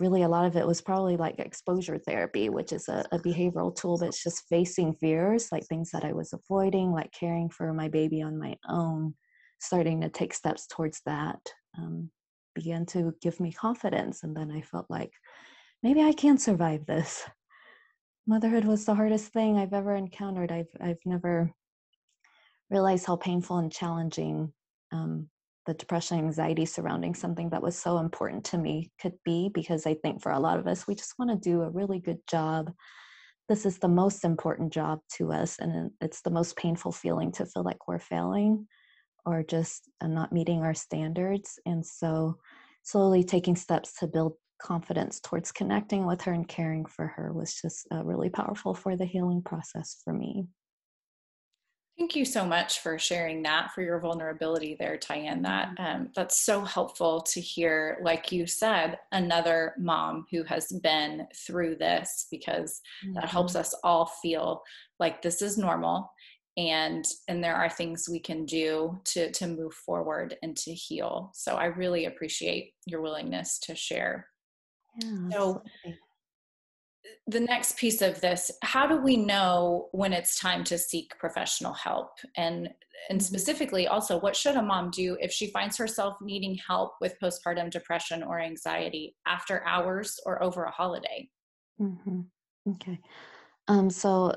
really 0.01 0.23
a 0.23 0.29
lot 0.29 0.45
of 0.45 0.57
it 0.57 0.67
was 0.67 0.81
probably 0.81 1.17
like 1.17 1.39
exposure 1.39 1.97
therapy 1.97 2.49
which 2.49 2.73
is 2.73 2.89
a, 2.89 3.05
a, 3.13 3.19
behavioral 3.21 3.75
tool 3.75 4.03
it's 4.03 4.23
just 4.23 4.45
facing 4.49 4.93
fears 4.95 5.49
like 5.53 5.65
things 5.67 5.91
that 5.93 6.05
i 6.05 6.13
was 6.13 6.33
avoiding 6.33 6.93
like 6.93 7.13
caring 7.13 7.49
for 7.49 7.73
my 7.73 7.89
baby 7.89 8.21
on 8.21 8.37
my 8.37 8.55
own 8.69 9.15
starting 9.61 10.01
to 10.01 10.09
take 10.09 10.35
steps 10.35 10.67
towards 10.67 11.01
that 11.07 11.39
um, 11.79 12.11
began 12.55 12.85
to 12.85 13.15
give 13.23 13.39
me 13.39 13.53
confidence 13.53 14.25
and 14.25 14.37
then 14.37 14.51
i 14.51 14.61
felt 14.61 14.87
like 14.91 15.13
maybe 15.83 16.03
i 16.03 16.13
can 16.13 16.37
survive 16.37 16.85
this. 16.87 17.25
Motherhood 18.29 18.65
was 18.65 18.85
the 18.85 18.95
hardest 18.95 19.33
thing 19.33 19.57
i've 19.57 19.73
ever 19.73 19.95
encountered. 19.95 20.51
I've, 20.51 20.71
I've 20.81 21.05
never 21.05 21.53
realized 22.71 23.07
how 23.07 23.15
painful 23.15 23.59
and 23.59 23.71
challenging 23.71 24.53
um, 24.93 25.29
the 25.67 25.75
depression 25.75 26.19
anxiety 26.19 26.65
surrounding 26.65 27.15
something 27.15 27.51
that 27.51 27.63
was 27.63 27.77
so 27.77 27.99
important 27.99 28.45
to 28.45 28.59
me 28.59 28.91
could 29.01 29.15
be 29.25 29.51
because 29.53 29.87
i 29.87 29.95
think 29.95 30.23
for 30.23 30.33
a 30.33 30.39
lot 30.39 30.59
of 30.59 30.67
us 30.67 30.87
we 30.87 30.95
just 30.95 31.19
want 31.19 31.31
to 31.31 31.51
do 31.51 31.63
a 31.63 31.71
really 31.71 32.01
good 32.01 32.19
job. 32.27 32.73
This 33.49 33.65
is 33.65 33.79
the 33.79 33.89
most 33.89 34.25
important 34.25 34.73
job 34.73 35.01
to 35.17 35.33
us 35.33 35.59
and 35.61 35.91
it's 36.01 36.23
the 36.23 36.31
most 36.31 36.57
painful 36.57 36.93
feeling 36.93 37.31
to 37.33 37.47
feel 37.47 37.63
like 37.63 37.87
we're 37.87 38.01
failing 38.01 38.67
or 39.25 39.43
just 39.43 39.89
uh, 40.01 40.07
not 40.07 40.33
meeting 40.33 40.63
our 40.63 40.75
standards. 40.75 41.59
And 41.67 41.85
so 41.85 42.39
slowly 42.83 43.25
taking 43.25 43.57
steps 43.57 43.95
to 43.99 44.07
build 44.07 44.35
confidence 44.61 45.21
towards 45.21 45.53
connecting 45.53 46.07
with 46.07 46.23
her 46.23 46.33
and 46.33 46.49
caring 46.49 46.87
for 46.87 47.07
her 47.07 47.33
was 47.33 47.55
just 47.55 47.87
uh, 47.93 48.03
really 48.05 48.31
powerful 48.31 48.75
for 48.75 48.97
the 48.97 49.05
healing 49.05 49.43
process 49.43 50.01
for 50.03 50.13
me 50.13 50.47
Thank 51.99 52.15
you 52.15 52.27
so 52.27 52.45
much 52.45 52.81
for 52.81 52.99
sharing 52.99 53.43
that, 53.45 53.73
for 53.75 53.81
your 53.81 53.99
vulnerability 54.01 54.77
there, 54.79 54.99
Thai-An. 54.99 55.41
That 55.43 55.71
mm-hmm. 55.79 56.03
um, 56.03 56.11
that's 56.15 56.39
so 56.39 56.61
helpful 56.61 57.23
to 57.23 57.41
hear. 57.41 57.99
Like 58.03 58.31
you 58.31 58.47
said, 58.47 58.99
another 59.13 59.73
mom 59.79 60.27
who 60.31 60.43
has 60.45 60.71
been 60.83 61.27
through 61.35 61.77
this, 61.77 62.27
because 62.31 62.83
mm-hmm. 63.03 63.15
that 63.15 63.31
helps 63.31 63.55
mm-hmm. 63.55 63.61
us 63.61 63.75
all 63.83 64.07
feel 64.23 64.63
like 65.01 65.23
this 65.23 65.41
is 65.41 65.57
normal, 65.57 66.13
and 66.59 67.07
and 67.29 67.43
there 67.43 67.57
are 67.57 67.71
things 67.71 68.09
we 68.11 68.21
can 68.21 68.45
do 68.45 69.01
to 69.05 69.33
to 69.33 69.47
move 69.47 69.73
forward 69.73 70.37
and 70.43 70.55
to 70.59 70.75
heal. 70.75 71.31
So 71.35 71.55
I 71.55 71.67
really 71.67 72.05
appreciate 72.05 72.73
your 72.85 73.01
willingness 73.01 73.59
to 73.61 73.75
share. 73.75 74.29
Yeah, 75.03 75.31
so. 75.31 75.63
Absolutely 75.85 76.06
the 77.27 77.41
next 77.41 77.77
piece 77.77 78.03
of 78.03 78.21
this 78.21 78.51
how 78.63 78.87
do 78.87 78.97
we 78.97 79.17
know 79.17 79.89
when 79.93 80.13
it's 80.13 80.39
time 80.39 80.63
to 80.65 80.79
seek 80.79 81.17
professional 81.19 81.73
help 81.75 82.11
and 82.37 82.69
and 83.09 83.21
mm-hmm. 83.21 83.25
specifically 83.25 83.87
also 83.87 84.19
what 84.21 84.37
should 84.37 84.57
a 84.57 84.63
mom 84.63 84.91
do 84.91 85.17
if 85.21 85.33
she 85.33 85.51
finds 85.51 85.77
herself 85.77 86.17
needing 86.23 86.59
help 86.67 86.93
with 87.01 87.17
postpartum 87.23 87.71
depression 87.71 88.23
or 88.23 88.41
anxiety 88.41 89.15
after 89.27 89.65
hours 89.67 90.19
or 90.25 90.43
over 90.43 90.65
a 90.65 90.71
holiday 90.71 91.29
mm-hmm. 91.81 92.21
okay 92.71 92.99
um, 93.69 93.91
so 93.91 94.33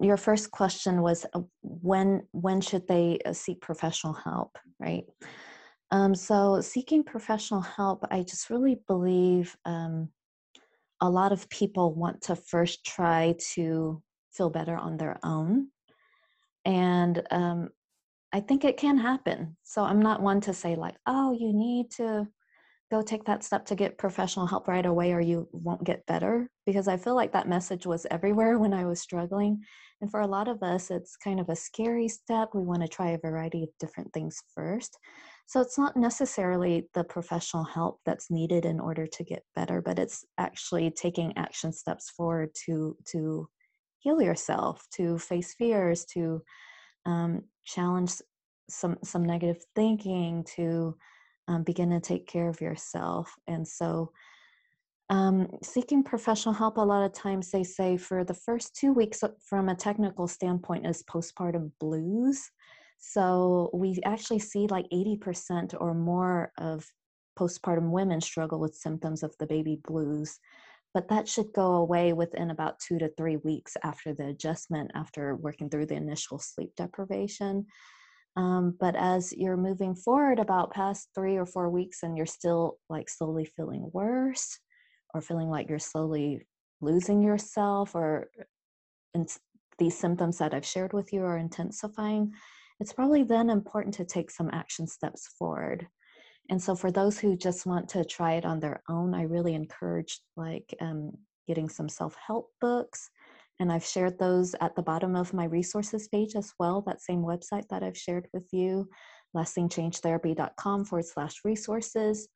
your 0.00 0.16
first 0.16 0.50
question 0.50 1.02
was 1.02 1.26
uh, 1.34 1.40
when 1.62 2.26
when 2.32 2.60
should 2.60 2.86
they 2.88 3.18
uh, 3.26 3.32
seek 3.32 3.60
professional 3.60 4.14
help 4.14 4.56
right 4.80 5.04
um, 5.90 6.14
so 6.14 6.60
seeking 6.60 7.04
professional 7.04 7.60
help 7.60 8.04
i 8.10 8.22
just 8.22 8.48
really 8.48 8.80
believe 8.88 9.54
um, 9.66 10.08
a 11.06 11.10
lot 11.10 11.32
of 11.32 11.48
people 11.48 11.94
want 11.94 12.22
to 12.22 12.36
first 12.36 12.84
try 12.84 13.34
to 13.54 14.02
feel 14.32 14.50
better 14.50 14.76
on 14.76 14.96
their 14.96 15.18
own. 15.22 15.68
And 16.64 17.22
um, 17.30 17.68
I 18.32 18.40
think 18.40 18.64
it 18.64 18.76
can 18.76 18.98
happen. 18.98 19.56
So 19.62 19.82
I'm 19.82 20.00
not 20.00 20.22
one 20.22 20.40
to 20.42 20.52
say, 20.52 20.76
like, 20.76 20.96
oh, 21.06 21.32
you 21.32 21.52
need 21.52 21.90
to 21.92 22.26
go 22.90 23.02
take 23.02 23.24
that 23.24 23.44
step 23.44 23.66
to 23.66 23.74
get 23.74 23.98
professional 23.98 24.46
help 24.46 24.68
right 24.68 24.86
away 24.86 25.12
or 25.12 25.20
you 25.20 25.48
won't 25.52 25.84
get 25.84 26.06
better 26.06 26.48
because 26.66 26.86
I 26.86 26.96
feel 26.96 27.14
like 27.14 27.32
that 27.32 27.48
message 27.48 27.86
was 27.86 28.06
everywhere 28.10 28.58
when 28.60 28.72
I 28.72 28.86
was 28.86 29.00
struggling. 29.00 29.62
And 30.00 30.10
for 30.10 30.20
a 30.20 30.26
lot 30.26 30.48
of 30.48 30.62
us, 30.62 30.90
it's 30.90 31.16
kind 31.16 31.40
of 31.40 31.48
a 31.48 31.56
scary 31.56 32.08
step. 32.08 32.50
We 32.54 32.62
want 32.62 32.82
to 32.82 32.88
try 32.88 33.10
a 33.10 33.18
variety 33.18 33.62
of 33.62 33.70
different 33.80 34.12
things 34.12 34.36
first. 34.54 34.98
So 35.46 35.60
it's 35.60 35.78
not 35.78 35.96
necessarily 35.96 36.88
the 36.94 37.04
professional 37.04 37.64
help 37.64 38.00
that's 38.06 38.30
needed 38.30 38.64
in 38.64 38.80
order 38.80 39.06
to 39.06 39.24
get 39.24 39.44
better, 39.54 39.82
but 39.82 39.98
it's 39.98 40.24
actually 40.38 40.90
taking 40.90 41.36
action 41.36 41.72
steps 41.72 42.10
forward 42.10 42.50
to 42.66 42.96
to 43.12 43.48
heal 43.98 44.20
yourself, 44.20 44.84
to 44.94 45.18
face 45.18 45.54
fears, 45.54 46.04
to 46.06 46.42
um, 47.06 47.42
challenge 47.64 48.14
some 48.70 48.96
some 49.04 49.24
negative 49.24 49.62
thinking, 49.74 50.44
to 50.56 50.96
um, 51.48 51.62
begin 51.62 51.90
to 51.90 52.00
take 52.00 52.26
care 52.26 52.48
of 52.48 52.60
yourself. 52.60 53.34
And 53.46 53.66
so 53.68 54.12
um, 55.10 55.48
seeking 55.62 56.02
professional 56.02 56.54
help, 56.54 56.78
a 56.78 56.80
lot 56.80 57.04
of 57.04 57.12
times 57.12 57.50
they 57.50 57.64
say 57.64 57.96
for 57.98 58.24
the 58.24 58.34
first 58.34 58.74
two 58.74 58.92
weeks, 58.92 59.22
uh, 59.22 59.28
from 59.46 59.68
a 59.68 59.74
technical 59.74 60.26
standpoint, 60.26 60.86
is 60.86 61.02
postpartum 61.02 61.70
blues. 61.78 62.50
So 63.06 63.70
we 63.74 63.98
actually 64.04 64.38
see 64.38 64.66
like 64.66 64.88
80% 64.90 65.74
or 65.78 65.94
more 65.94 66.52
of 66.58 66.86
postpartum 67.38 67.90
women 67.90 68.20
struggle 68.20 68.58
with 68.58 68.74
symptoms 68.74 69.22
of 69.22 69.34
the 69.38 69.46
baby 69.46 69.78
blues. 69.86 70.38
But 70.94 71.08
that 71.08 71.28
should 71.28 71.52
go 71.52 71.74
away 71.74 72.12
within 72.12 72.50
about 72.50 72.78
two 72.78 72.98
to 72.98 73.10
three 73.16 73.36
weeks 73.36 73.76
after 73.82 74.14
the 74.14 74.28
adjustment, 74.28 74.92
after 74.94 75.36
working 75.36 75.68
through 75.68 75.86
the 75.86 75.96
initial 75.96 76.38
sleep 76.38 76.70
deprivation. 76.76 77.66
Um, 78.36 78.76
but 78.80 78.96
as 78.96 79.32
you're 79.32 79.56
moving 79.56 79.94
forward 79.94 80.38
about 80.38 80.72
past 80.72 81.08
three 81.14 81.36
or 81.36 81.46
four 81.46 81.68
weeks 81.68 82.02
and 82.02 82.16
you're 82.16 82.26
still 82.26 82.78
like 82.88 83.08
slowly 83.08 83.44
feeling 83.44 83.90
worse 83.92 84.58
or 85.12 85.20
feeling 85.20 85.50
like 85.50 85.68
you're 85.68 85.78
slowly 85.78 86.46
losing 86.80 87.22
yourself 87.22 87.94
or 87.94 88.28
in 89.14 89.26
these 89.78 89.96
symptoms 89.96 90.38
that 90.38 90.54
I've 90.54 90.66
shared 90.66 90.92
with 90.92 91.12
you 91.12 91.22
are 91.22 91.38
intensifying, 91.38 92.32
it's 92.80 92.92
probably 92.92 93.22
then 93.22 93.50
important 93.50 93.94
to 93.94 94.04
take 94.04 94.30
some 94.30 94.50
action 94.52 94.86
steps 94.86 95.28
forward. 95.38 95.86
And 96.50 96.60
so 96.60 96.74
for 96.74 96.90
those 96.90 97.18
who 97.18 97.36
just 97.36 97.64
want 97.66 97.88
to 97.90 98.04
try 98.04 98.34
it 98.34 98.44
on 98.44 98.60
their 98.60 98.82
own, 98.88 99.14
I 99.14 99.22
really 99.22 99.54
encourage 99.54 100.20
like 100.36 100.74
um, 100.80 101.12
getting 101.46 101.68
some 101.68 101.88
self-help 101.88 102.50
books 102.60 103.10
and 103.60 103.70
I've 103.70 103.84
shared 103.84 104.18
those 104.18 104.54
at 104.60 104.74
the 104.74 104.82
bottom 104.82 105.14
of 105.14 105.32
my 105.32 105.44
resources 105.44 106.08
page 106.08 106.34
as 106.34 106.52
well, 106.58 106.82
that 106.82 107.00
same 107.00 107.22
website 107.22 107.68
that 107.68 107.82
I've 107.82 107.96
shared 107.96 108.28
with 108.32 108.46
you, 108.52 108.88
lastingchangetherapy.com 109.36 110.84
forward 110.84 111.06
slash 111.06 111.40
resources. 111.44 112.28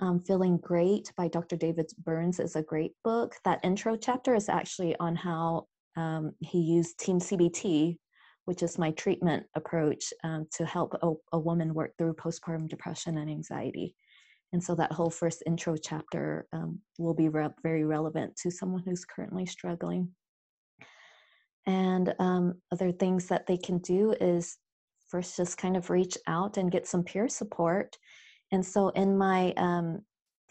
Um, 0.00 0.20
Feeling 0.20 0.58
Great 0.58 1.12
by 1.16 1.28
Dr. 1.28 1.56
David 1.56 1.90
Burns 2.04 2.40
is 2.40 2.56
a 2.56 2.62
great 2.62 2.92
book. 3.04 3.34
That 3.44 3.60
intro 3.62 3.96
chapter 3.96 4.34
is 4.34 4.48
actually 4.48 4.96
on 4.98 5.16
how 5.16 5.66
um, 5.96 6.32
he 6.40 6.58
used 6.58 6.98
Team 6.98 7.18
CBT, 7.18 7.98
which 8.44 8.62
is 8.62 8.78
my 8.78 8.90
treatment 8.92 9.44
approach 9.54 10.12
um, 10.24 10.46
to 10.52 10.64
help 10.64 10.94
a, 11.02 11.12
a, 11.32 11.38
woman 11.38 11.74
work 11.74 11.92
through 11.96 12.14
postpartum 12.14 12.68
depression 12.68 13.18
and 13.18 13.30
anxiety. 13.30 13.94
And 14.52 14.62
so 14.62 14.74
that 14.74 14.92
whole 14.92 15.10
first 15.10 15.42
intro 15.46 15.76
chapter 15.76 16.46
um, 16.52 16.80
will 16.98 17.14
be 17.14 17.28
re- 17.28 17.48
very 17.62 17.84
relevant 17.84 18.36
to 18.42 18.50
someone 18.50 18.82
who's 18.84 19.04
currently 19.04 19.46
struggling. 19.46 20.08
And 21.66 22.14
um, 22.18 22.54
other 22.72 22.92
things 22.92 23.28
that 23.28 23.46
they 23.46 23.56
can 23.56 23.78
do 23.78 24.12
is 24.20 24.58
first 25.08 25.36
just 25.36 25.56
kind 25.58 25.76
of 25.76 25.90
reach 25.90 26.18
out 26.26 26.56
and 26.56 26.72
get 26.72 26.86
some 26.86 27.04
peer 27.04 27.28
support. 27.28 27.96
And 28.50 28.64
so 28.64 28.88
in 28.90 29.16
my 29.16 29.52
um, 29.56 30.00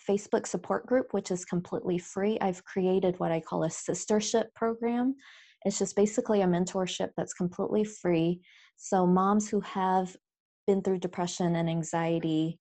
Facebook 0.10 0.48
support 0.48 0.86
group, 0.86 1.08
which 1.12 1.32
is 1.32 1.46
completely 1.46 1.98
free, 1.98 2.38
I've 2.40 2.64
created 2.64 3.20
what 3.20 3.32
I 3.32 3.40
call 3.40 3.64
a 3.64 3.70
sistership 3.70 4.46
program. 4.56 5.16
It's 5.66 5.80
just 5.80 5.96
basically 5.96 6.42
a 6.42 6.48
mentorship 6.48 7.10
that's 7.16 7.34
completely 7.34 7.84
free. 7.84 8.42
So 8.78 9.06
moms 9.06 9.50
who 9.50 9.62
have 9.62 10.16
been 10.68 10.82
through 10.82 11.00
depression 11.00 11.56
and 11.56 11.70
anxiety 11.70 12.60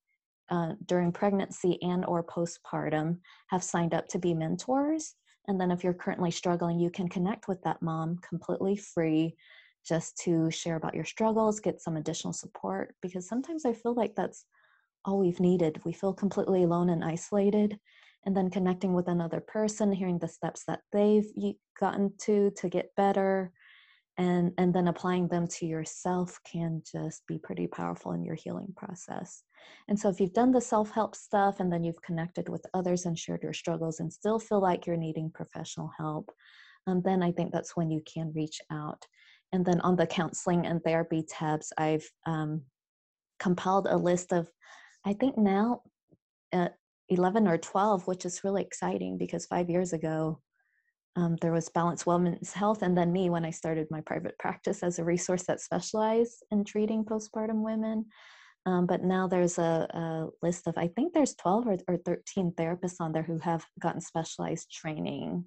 uh, 0.51 0.73
during 0.87 1.13
pregnancy 1.13 1.79
and 1.83 2.05
or 2.05 2.25
postpartum 2.25 3.19
have 3.49 3.63
signed 3.63 3.95
up 3.95 4.09
to 4.09 4.19
be 4.19 4.35
mentors 4.35 5.15
and 5.51 5.61
then 5.61 5.71
if 5.71 5.83
you're 5.83 5.95
currently 5.95 6.31
struggling, 6.31 6.79
you 6.79 6.91
can 6.91 7.09
connect 7.09 7.49
with 7.49 7.63
that 7.63 7.83
mom 7.83 8.19
completely 8.19 8.77
free 8.77 9.35
just 9.85 10.17
to 10.19 10.51
share 10.51 10.77
about 10.77 10.95
your 10.95 11.05
struggles, 11.05 11.59
get 11.61 11.81
some 11.81 11.97
additional 11.97 12.33
support. 12.33 12.95
Because 13.01 13.27
sometimes 13.27 13.65
I 13.65 13.73
feel 13.73 13.95
like 13.95 14.15
that's 14.15 14.45
all 15.05 15.19
we've 15.19 15.41
needed. 15.41 15.81
We 15.85 15.93
feel 15.93 16.13
completely 16.13 16.63
alone 16.63 16.91
and 16.91 17.03
isolated. 17.03 17.79
And 18.27 18.37
then 18.37 18.51
connecting 18.51 18.93
with 18.93 19.09
another 19.09 19.41
person, 19.41 19.93
hearing 19.93 20.19
the 20.19 20.29
steps 20.29 20.65
that 20.67 20.81
they've 20.93 21.27
gotten 21.81 22.13
to 22.23 22.51
to 22.57 22.69
get 22.69 22.95
better, 22.97 23.53
and 24.19 24.53
and 24.59 24.75
then 24.75 24.89
applying 24.89 25.29
them 25.29 25.47
to 25.47 25.67
yourself 25.67 26.39
can 26.45 26.83
just 26.91 27.27
be 27.27 27.39
pretty 27.39 27.67
powerful 27.67 28.13
in 28.13 28.23
your 28.23 28.35
healing 28.35 28.75
process. 28.77 29.43
And 29.89 29.99
so 29.99 30.09
if 30.09 30.21
you've 30.21 30.35
done 30.35 30.53
the 30.53 30.61
self-help 30.61 31.15
stuff 31.15 31.61
and 31.61 31.73
then 31.73 31.85
you've 31.85 32.03
connected 32.03 32.49
with 32.49 32.65
others 32.75 33.07
and 33.07 33.19
shared 33.19 33.43
your 33.43 33.53
struggles 33.53 34.01
and 34.01 34.13
still 34.13 34.39
feel 34.39 34.61
like 34.61 34.87
you're 34.87 34.97
needing 34.97 35.31
professional 35.31 35.91
help 35.99 36.31
um, 36.87 37.03
then 37.05 37.23
i 37.23 37.33
think 37.33 37.53
that's 37.53 37.77
when 37.77 37.91
you 37.91 38.03
can 38.13 38.33
reach 38.35 38.61
out. 38.71 39.05
And 39.53 39.65
then 39.65 39.81
on 39.81 39.97
the 39.97 40.07
counseling 40.07 40.67
and 40.67 40.83
therapy 40.83 41.25
tabs 41.29 41.73
i've 41.77 42.09
um, 42.27 42.63
compiled 43.39 43.87
a 43.89 43.97
list 43.97 44.33
of 44.33 44.49
i 45.05 45.13
think 45.13 45.37
now 45.37 45.83
uh, 46.53 46.69
11 47.11 47.47
or 47.47 47.59
12 47.59 48.07
which 48.07 48.25
is 48.25 48.45
really 48.45 48.63
exciting 48.63 49.19
because 49.19 49.47
five 49.47 49.69
years 49.69 49.93
ago 49.93 50.41
um, 51.17 51.37
there 51.41 51.53
was 51.53 51.69
Balance 51.69 52.07
Women's 52.07 52.53
Health, 52.53 52.83
and 52.83 52.97
then 52.97 53.13
me 53.13 53.31
when 53.31 53.45
I 53.45 53.51
started 53.51 53.89
my 53.91 54.01
private 54.01 54.39
practice 54.39 54.83
as 54.83 54.99
a 54.99 55.05
resource 55.05 55.43
that 55.45 55.61
specialized 55.61 56.45
in 56.51 56.65
treating 56.65 57.05
postpartum 57.05 57.63
women. 57.65 58.07
Um, 58.67 58.87
but 58.87 59.03
now 59.03 59.27
there's 59.27 59.59
a, 59.59 59.89
a, 59.91 60.29
list 60.43 60.67
of, 60.67 60.77
I 60.77 60.89
think 60.89 61.13
there's 61.13 61.35
12 61.35 61.67
or, 61.67 61.79
or, 61.89 61.97
13 61.97 62.53
therapists 62.53 63.01
on 63.01 63.11
there 63.11 63.23
who 63.23 63.39
have 63.39 63.65
gotten 63.81 64.03
specialized 64.03 64.71
training 64.71 65.47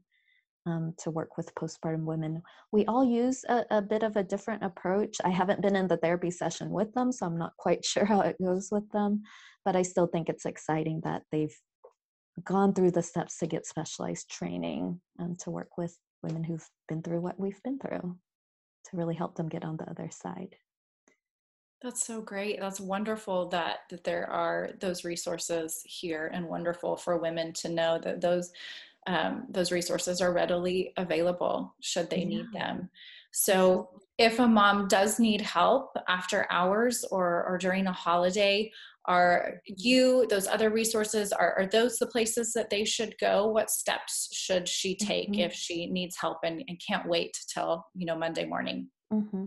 um, 0.66 0.94
to 0.98 1.12
work 1.12 1.38
with 1.38 1.54
postpartum 1.54 2.06
women. 2.06 2.42
We 2.72 2.86
all 2.86 3.06
use 3.06 3.46
a, 3.48 3.66
a, 3.70 3.82
bit 3.82 4.02
of 4.02 4.16
a 4.16 4.24
different 4.24 4.64
approach. 4.64 5.18
I 5.24 5.30
haven't 5.30 5.62
been 5.62 5.76
in 5.76 5.88
the 5.88 5.98
therapy 5.98 6.32
session 6.32 6.72
with 6.72 6.92
them, 6.94 7.12
so 7.12 7.28
I'm 7.28 7.38
not 7.38 7.56
quite 7.58 7.86
sure 7.92 8.06
how 8.06 8.22
it 8.22 8.36
goes 8.42 8.70
with 8.72 8.90
them, 8.92 9.22
but 9.66 9.76
I 9.76 9.82
still 9.82 10.08
think 10.08 10.30
it's 10.30 10.46
exciting 10.46 11.02
that 11.04 11.24
they've 11.32 11.56
gone 12.44 12.74
through 12.74 12.92
the 12.92 13.04
steps 13.04 13.38
to 13.38 13.48
get 13.48 13.66
specialized 13.66 14.30
training 14.30 15.00
and 15.20 15.40
to 15.40 15.52
work 15.52 15.78
with 15.78 15.98
women 16.24 16.44
who've 16.44 16.68
been 16.88 17.02
through 17.02 17.22
what 17.22 17.40
we've 17.40 17.62
been 17.64 17.78
through 17.80 18.18
to 18.86 18.98
really 18.98 19.16
help 19.16 19.36
them 19.36 19.50
get 19.50 19.64
on 19.64 19.78
the 19.78 19.90
other 19.90 20.10
side. 20.12 20.56
That's 21.82 22.06
so 22.06 22.22
great. 22.22 22.62
That's 22.62 22.80
wonderful 22.80 23.50
that 23.50 23.80
that 23.90 24.06
there 24.06 24.30
are 24.30 24.70
those 24.80 25.04
resources 25.04 25.82
here, 25.86 26.32
and 26.34 26.48
wonderful 26.48 26.96
for 26.96 27.18
women 27.18 27.52
to 27.54 27.70
know 27.70 28.00
that 28.02 28.22
those 28.22 28.54
um, 29.06 29.46
those 29.50 29.72
resources 29.72 30.22
are 30.22 30.32
readily 30.32 30.94
available 30.96 31.76
should 31.82 32.10
they 32.10 32.20
yeah. 32.20 32.26
need 32.26 32.46
them. 32.54 32.90
So, 33.32 33.90
if 34.18 34.40
a 34.40 34.48
mom 34.48 34.88
does 34.88 35.20
need 35.20 35.42
help 35.42 35.98
after 36.08 36.48
hours 36.50 37.04
or 37.12 37.44
or 37.44 37.58
during 37.58 37.88
a 37.88 37.92
holiday, 37.92 38.72
are 39.06 39.56
you 39.66 40.26
those 40.30 40.48
other 40.48 40.70
resources 40.70 41.32
are, 41.34 41.54
are 41.58 41.66
those 41.66 41.98
the 41.98 42.08
places 42.08 42.54
that 42.54 42.70
they 42.70 42.86
should 42.86 43.14
go 43.20 43.48
what 43.48 43.70
steps 43.70 44.30
should 44.32 44.68
she 44.68 44.96
take 44.96 45.32
mm-hmm. 45.32 45.42
if 45.42 45.54
she 45.54 45.88
needs 45.88 46.16
help 46.20 46.38
and, 46.44 46.64
and 46.68 46.82
can't 46.86 47.08
wait 47.08 47.38
till 47.54 47.86
you 47.96 48.06
know 48.06 48.18
monday 48.18 48.46
morning 48.46 48.88
mm-hmm. 49.12 49.46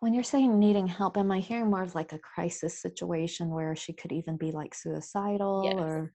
when 0.00 0.14
you're 0.14 0.22
saying 0.22 0.58
needing 0.58 0.86
help 0.86 1.18
am 1.18 1.30
i 1.30 1.38
hearing 1.38 1.70
more 1.70 1.82
of 1.82 1.94
like 1.94 2.12
a 2.12 2.18
crisis 2.18 2.80
situation 2.80 3.50
where 3.50 3.76
she 3.76 3.92
could 3.92 4.12
even 4.12 4.36
be 4.36 4.50
like 4.50 4.74
suicidal 4.74 5.62
yes. 5.64 5.74
or 5.78 6.12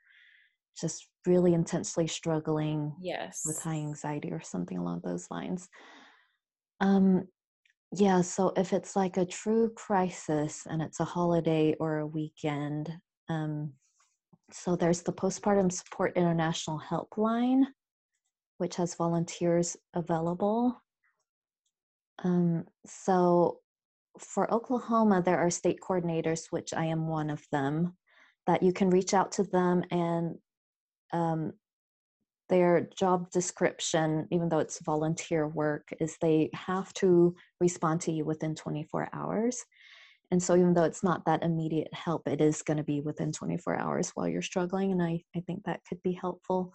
just 0.80 1.08
really 1.28 1.54
intensely 1.54 2.08
struggling 2.08 2.91
yes 3.02 3.41
with 3.45 3.62
high 3.62 3.75
anxiety 3.75 4.32
or 4.32 4.41
something 4.41 4.80
along 4.80 5.02
those 5.04 5.28
lines 5.30 5.69
um 6.82 7.23
yeah, 7.91 8.21
so 8.21 8.54
if 8.56 8.71
it's 8.71 8.95
like 8.95 9.17
a 9.17 9.25
true 9.25 9.71
crisis 9.75 10.67
and 10.69 10.82
it's 10.82 10.99
a 10.99 11.06
holiday 11.06 11.75
or 11.80 11.99
a 11.99 12.08
weekend, 12.08 12.91
um, 13.30 13.73
so 14.52 14.75
there's 14.75 15.02
the 15.02 15.13
Postpartum 15.13 15.71
Support 15.71 16.15
International 16.15 16.80
Helpline, 16.80 17.63
which 18.58 18.75
has 18.75 18.95
volunteers 18.95 19.75
available. 19.93 20.82
Um, 22.23 22.65
so 22.86 23.60
for 24.19 24.52
Oklahoma, 24.54 25.21
there 25.23 25.39
are 25.39 25.49
state 25.49 25.80
coordinators, 25.82 26.47
which 26.52 26.73
I 26.73 26.86
am 26.86 27.08
one 27.08 27.30
of 27.30 27.43
them, 27.52 27.95
that 28.47 28.62
you 28.62 28.73
can 28.73 28.89
reach 28.89 29.13
out 29.13 29.32
to 29.34 29.43
them 29.43 29.84
and 29.91 30.36
um, 31.13 31.54
their 32.49 32.89
job 32.97 33.29
description, 33.31 34.27
even 34.31 34.49
though 34.49 34.59
it's 34.59 34.83
volunteer 34.83 35.47
work, 35.47 35.88
is 35.99 36.17
they 36.21 36.49
have 36.53 36.93
to 36.95 37.35
respond 37.59 38.01
to 38.01 38.12
you 38.12 38.25
within 38.25 38.55
24 38.55 39.09
hours. 39.13 39.63
And 40.31 40.41
so, 40.41 40.55
even 40.55 40.73
though 40.73 40.83
it's 40.83 41.03
not 41.03 41.25
that 41.25 41.43
immediate 41.43 41.93
help, 41.93 42.27
it 42.27 42.41
is 42.41 42.62
going 42.62 42.77
to 42.77 42.83
be 42.83 43.01
within 43.01 43.31
24 43.31 43.77
hours 43.79 44.12
while 44.13 44.27
you're 44.27 44.41
struggling. 44.41 44.91
And 44.91 45.01
I, 45.01 45.23
I 45.35 45.41
think 45.41 45.63
that 45.65 45.81
could 45.88 46.01
be 46.03 46.13
helpful. 46.13 46.73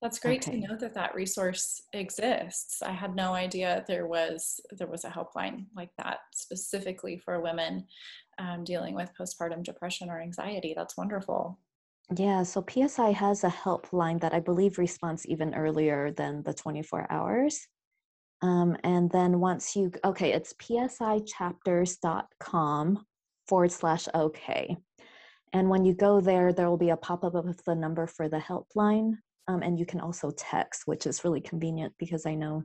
That's 0.00 0.18
great 0.18 0.46
okay. 0.46 0.60
to 0.60 0.66
know 0.66 0.76
that 0.78 0.94
that 0.94 1.14
resource 1.14 1.82
exists. 1.92 2.82
I 2.82 2.90
had 2.90 3.14
no 3.14 3.34
idea 3.34 3.84
there 3.86 4.08
was 4.08 4.60
there 4.72 4.88
was 4.88 5.04
a 5.04 5.08
helpline 5.08 5.66
like 5.76 5.90
that 5.96 6.18
specifically 6.32 7.18
for 7.18 7.40
women 7.40 7.86
um, 8.38 8.64
dealing 8.64 8.96
with 8.96 9.12
postpartum 9.18 9.62
depression 9.62 10.10
or 10.10 10.20
anxiety. 10.20 10.74
That's 10.76 10.96
wonderful. 10.96 11.60
Yeah, 12.16 12.42
so 12.42 12.64
PSI 12.68 13.12
has 13.12 13.44
a 13.44 13.48
helpline 13.48 14.20
that 14.20 14.34
I 14.34 14.40
believe 14.40 14.76
responds 14.76 15.24
even 15.26 15.54
earlier 15.54 16.10
than 16.10 16.42
the 16.42 16.52
24 16.52 17.06
hours. 17.10 17.66
Um, 18.42 18.76
and 18.82 19.10
then 19.10 19.40
once 19.40 19.74
you, 19.76 19.92
okay, 20.04 20.32
it's 20.32 20.52
psichapters.com 20.52 23.06
forward 23.48 23.72
slash 23.72 24.08
okay. 24.14 24.76
And 25.52 25.70
when 25.70 25.84
you 25.84 25.94
go 25.94 26.20
there, 26.20 26.52
there 26.52 26.68
will 26.68 26.76
be 26.76 26.90
a 26.90 26.96
pop 26.96 27.24
up 27.24 27.34
of 27.34 27.56
the 27.64 27.74
number 27.74 28.06
for 28.06 28.28
the 28.28 28.38
helpline. 28.38 29.14
Um, 29.48 29.62
and 29.62 29.76
you 29.78 29.86
can 29.86 30.00
also 30.00 30.30
text, 30.32 30.82
which 30.86 31.06
is 31.06 31.24
really 31.24 31.40
convenient 31.40 31.94
because 31.98 32.26
I 32.26 32.34
know 32.34 32.64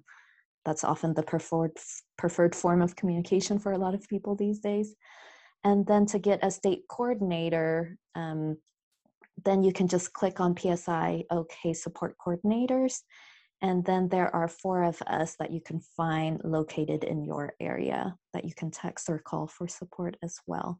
that's 0.65 0.83
often 0.83 1.13
the 1.13 1.23
preferred 1.23 1.77
preferred 2.17 2.55
form 2.55 2.81
of 2.81 2.95
communication 2.95 3.59
for 3.59 3.71
a 3.71 3.77
lot 3.77 3.93
of 3.93 4.07
people 4.09 4.35
these 4.35 4.59
days. 4.59 4.95
And 5.63 5.85
then 5.85 6.05
to 6.07 6.19
get 6.19 6.43
a 6.43 6.51
state 6.51 6.81
coordinator, 6.89 7.97
um, 8.15 8.57
then 9.45 9.63
you 9.63 9.71
can 9.71 9.87
just 9.87 10.13
click 10.13 10.39
on 10.39 10.57
PSI 10.57 11.23
OK 11.29 11.73
support 11.73 12.15
coordinators. 12.25 13.01
And 13.61 13.83
then 13.83 14.07
there 14.07 14.33
are 14.35 14.47
four 14.47 14.83
of 14.83 15.01
us 15.07 15.35
that 15.39 15.51
you 15.51 15.61
can 15.61 15.79
find 15.79 16.39
located 16.43 17.03
in 17.03 17.23
your 17.23 17.53
area 17.59 18.15
that 18.33 18.45
you 18.45 18.53
can 18.53 18.69
text 18.69 19.09
or 19.09 19.19
call 19.19 19.47
for 19.47 19.67
support 19.67 20.15
as 20.21 20.37
well. 20.45 20.79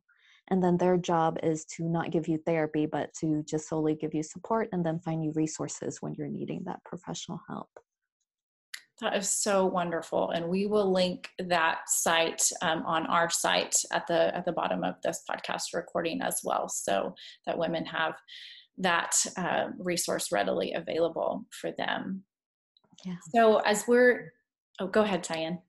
And 0.50 0.63
then 0.63 0.78
their 0.78 0.98
job 0.98 1.39
is 1.43 1.65
to 1.76 1.84
not 1.84 2.12
give 2.12 2.28
you 2.28 2.38
therapy, 2.46 2.86
but 2.86 3.13
to 3.20 3.43
just 3.43 3.67
solely 3.67 3.96
give 3.96 4.13
you 4.13 4.24
support 4.24 4.70
and 4.72 4.86
then 4.86 5.00
find 5.00 5.24
you 5.24 5.34
resources 5.36 5.98
when 6.02 6.13
you're 6.13 6.30
needing 6.30 6.63
that 6.65 6.84
professional 6.86 7.41
help. 7.50 7.70
That 8.99 9.15
is 9.15 9.29
so 9.29 9.65
wonderful, 9.65 10.31
and 10.31 10.47
we 10.47 10.65
will 10.65 10.91
link 10.91 11.29
that 11.38 11.81
site 11.88 12.41
um, 12.63 12.83
on 12.86 13.05
our 13.05 13.29
site 13.29 13.75
at 13.91 14.07
the 14.07 14.36
at 14.36 14.45
the 14.45 14.51
bottom 14.51 14.83
of 14.83 14.95
this 15.03 15.23
podcast 15.29 15.73
recording 15.73 16.21
as 16.21 16.41
well, 16.43 16.67
so 16.67 17.13
that 17.45 17.60
women 17.60 17.86
have 17.86 18.15
that 18.79 19.15
uh, 19.38 19.67
resource 19.77 20.31
readily 20.31 20.73
available 20.73 21.45
for 21.51 21.71
them. 21.71 22.23
Yeah. 23.05 23.15
So 23.33 23.57
as 23.57 23.86
we're, 23.88 24.33
oh, 24.79 24.88
go 24.88 25.01
ahead, 25.01 25.23
Thai-An. 25.23 25.60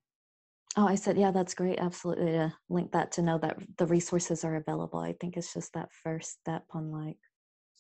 Oh, 0.76 0.86
I 0.86 0.94
said, 0.94 1.18
yeah, 1.18 1.30
that's 1.30 1.54
great. 1.54 1.78
Absolutely. 1.78 2.32
To 2.32 2.52
link 2.68 2.92
that 2.92 3.12
to 3.12 3.22
know 3.22 3.38
that 3.38 3.56
the 3.78 3.86
resources 3.86 4.44
are 4.44 4.56
available. 4.56 5.00
I 5.00 5.14
think 5.20 5.36
it's 5.36 5.52
just 5.52 5.72
that 5.72 5.88
first 6.02 6.40
step 6.40 6.64
on 6.70 6.90
like 6.90 7.16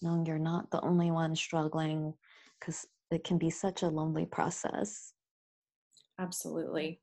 knowing 0.02 0.26
you're 0.26 0.38
not 0.38 0.70
the 0.70 0.80
only 0.80 1.10
one 1.10 1.36
struggling 1.36 2.14
because 2.58 2.86
it 3.10 3.24
can 3.24 3.38
be 3.38 3.50
such 3.50 3.82
a 3.82 3.88
lonely 3.88 4.26
process. 4.26 5.12
Absolutely. 6.18 7.00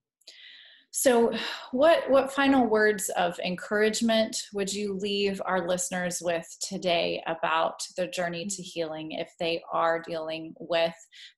So, 0.98 1.34
what 1.72 2.10
what 2.10 2.32
final 2.32 2.66
words 2.68 3.10
of 3.18 3.38
encouragement 3.40 4.38
would 4.54 4.72
you 4.72 4.94
leave 4.94 5.42
our 5.46 5.68
listeners 5.68 6.22
with 6.22 6.48
today 6.62 7.22
about 7.28 7.82
the 7.98 8.08
journey 8.08 8.46
to 8.48 8.64
healing 8.64 9.12
if 9.12 9.30
they 9.38 9.62
are 9.74 10.02
dealing 10.02 10.54
with 10.58 10.96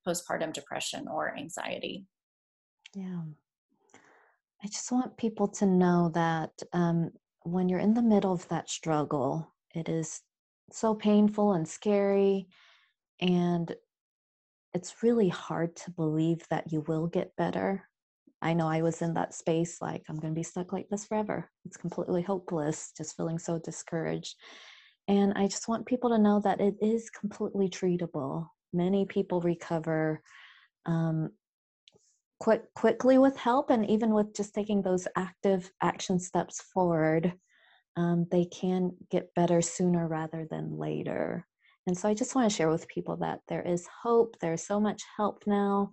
postpartum 0.08 0.54
depression 0.54 1.08
or 1.08 1.36
anxiety? 1.36 2.06
Yeah, 2.94 3.22
I 4.64 4.68
just 4.68 4.92
want 4.92 5.18
people 5.18 5.48
to 5.48 5.66
know 5.66 6.12
that 6.14 6.52
um, 6.74 7.10
when 7.42 7.68
you're 7.68 7.80
in 7.80 7.96
the 7.96 8.04
middle 8.04 8.34
of 8.34 8.48
that 8.50 8.70
struggle, 8.70 9.56
it 9.74 9.90
is 9.90 10.22
so 10.72 10.94
painful 10.94 11.54
and 11.54 11.68
scary, 11.68 12.48
and 13.20 13.76
it's 14.78 15.04
really 15.04 15.30
hard 15.30 15.76
to 15.76 15.92
believe 15.92 16.46
that 16.50 16.72
you 16.72 16.82
will 16.88 17.08
get 17.08 17.36
better 17.36 17.84
I 18.42 18.54
know 18.54 18.68
I 18.68 18.82
was 18.82 19.02
in 19.02 19.14
that 19.16 19.34
space 19.34 19.82
like, 19.82 20.04
I'm 20.08 20.20
going 20.20 20.34
to 20.34 20.40
be 20.40 20.44
stuck 20.44 20.72
like 20.72 20.88
this 20.90 21.06
forever. 21.06 21.50
It's 21.66 21.78
completely 21.78 22.22
hopeless, 22.22 22.92
just 22.96 23.18
feeling 23.18 23.40
so 23.40 23.60
discouraged. 23.60 24.36
And 25.08 25.34
I 25.36 25.48
just 25.48 25.68
want 25.68 25.86
people 25.86 26.12
to 26.12 26.20
know 26.20 26.42
that 26.44 26.62
it 26.62 26.76
is 26.82 27.10
completely 27.10 27.70
treatable. 27.70 28.48
Many 28.74 29.06
people 29.06 29.42
recover 29.42 30.22
um, 30.86 31.30
quick, 32.40 32.62
quickly 32.76 33.18
with 33.18 33.38
help, 33.38 33.70
and 33.70 33.90
even 33.90 34.14
with 34.14 34.36
just 34.36 34.54
taking 34.54 34.82
those 34.82 35.08
active 35.16 35.72
action 35.82 36.20
steps 36.20 36.62
forward, 36.62 37.34
um, 37.96 38.28
they 38.30 38.46
can 38.46 38.92
get 39.10 39.34
better 39.34 39.62
sooner 39.62 40.08
rather 40.08 40.46
than 40.52 40.78
later. 40.78 41.48
And 41.88 41.98
so 41.98 42.10
I 42.10 42.14
just 42.14 42.36
want 42.36 42.50
to 42.50 42.56
share 42.56 42.70
with 42.70 42.88
people 42.88 43.16
that 43.18 43.40
there 43.48 43.62
is 43.62 43.88
hope, 44.04 44.36
there's 44.40 44.68
so 44.68 44.80
much 44.80 45.02
help 45.16 45.44
now. 45.48 45.90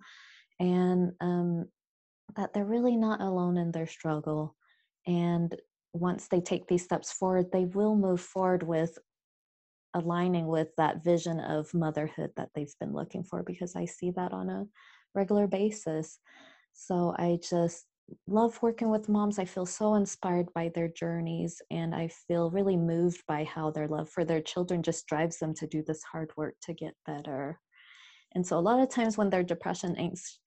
And 0.59 1.13
um, 1.21 1.65
that 2.35 2.53
they're 2.53 2.65
really 2.65 2.97
not 2.97 3.21
alone 3.21 3.57
in 3.57 3.71
their 3.71 3.87
struggle. 3.87 4.55
And 5.07 5.55
once 5.93 6.27
they 6.27 6.41
take 6.41 6.67
these 6.67 6.83
steps 6.83 7.11
forward, 7.11 7.51
they 7.51 7.65
will 7.65 7.95
move 7.95 8.21
forward 8.21 8.63
with 8.63 8.97
aligning 9.93 10.47
with 10.47 10.67
that 10.77 11.03
vision 11.03 11.39
of 11.39 11.73
motherhood 11.73 12.31
that 12.35 12.49
they've 12.53 12.73
been 12.79 12.93
looking 12.93 13.23
for 13.23 13.43
because 13.43 13.75
I 13.75 13.85
see 13.85 14.11
that 14.11 14.33
on 14.33 14.49
a 14.49 14.65
regular 15.13 15.47
basis. 15.47 16.19
So 16.73 17.15
I 17.17 17.39
just 17.49 17.85
love 18.27 18.61
working 18.61 18.89
with 18.89 19.09
moms. 19.09 19.39
I 19.39 19.45
feel 19.45 19.65
so 19.65 19.95
inspired 19.95 20.53
by 20.53 20.69
their 20.73 20.87
journeys 20.87 21.61
and 21.71 21.93
I 21.93 22.07
feel 22.07 22.51
really 22.51 22.77
moved 22.77 23.23
by 23.27 23.43
how 23.43 23.71
their 23.71 23.87
love 23.87 24.09
for 24.09 24.23
their 24.23 24.41
children 24.41 24.83
just 24.83 25.07
drives 25.07 25.39
them 25.39 25.53
to 25.55 25.67
do 25.67 25.83
this 25.85 26.03
hard 26.03 26.31
work 26.37 26.55
to 26.63 26.73
get 26.73 26.93
better. 27.05 27.59
And 28.35 28.45
so 28.45 28.57
a 28.57 28.59
lot 28.59 28.81
of 28.81 28.89
times 28.89 29.17
when 29.17 29.29
they're 29.29 29.43
depression 29.43 29.95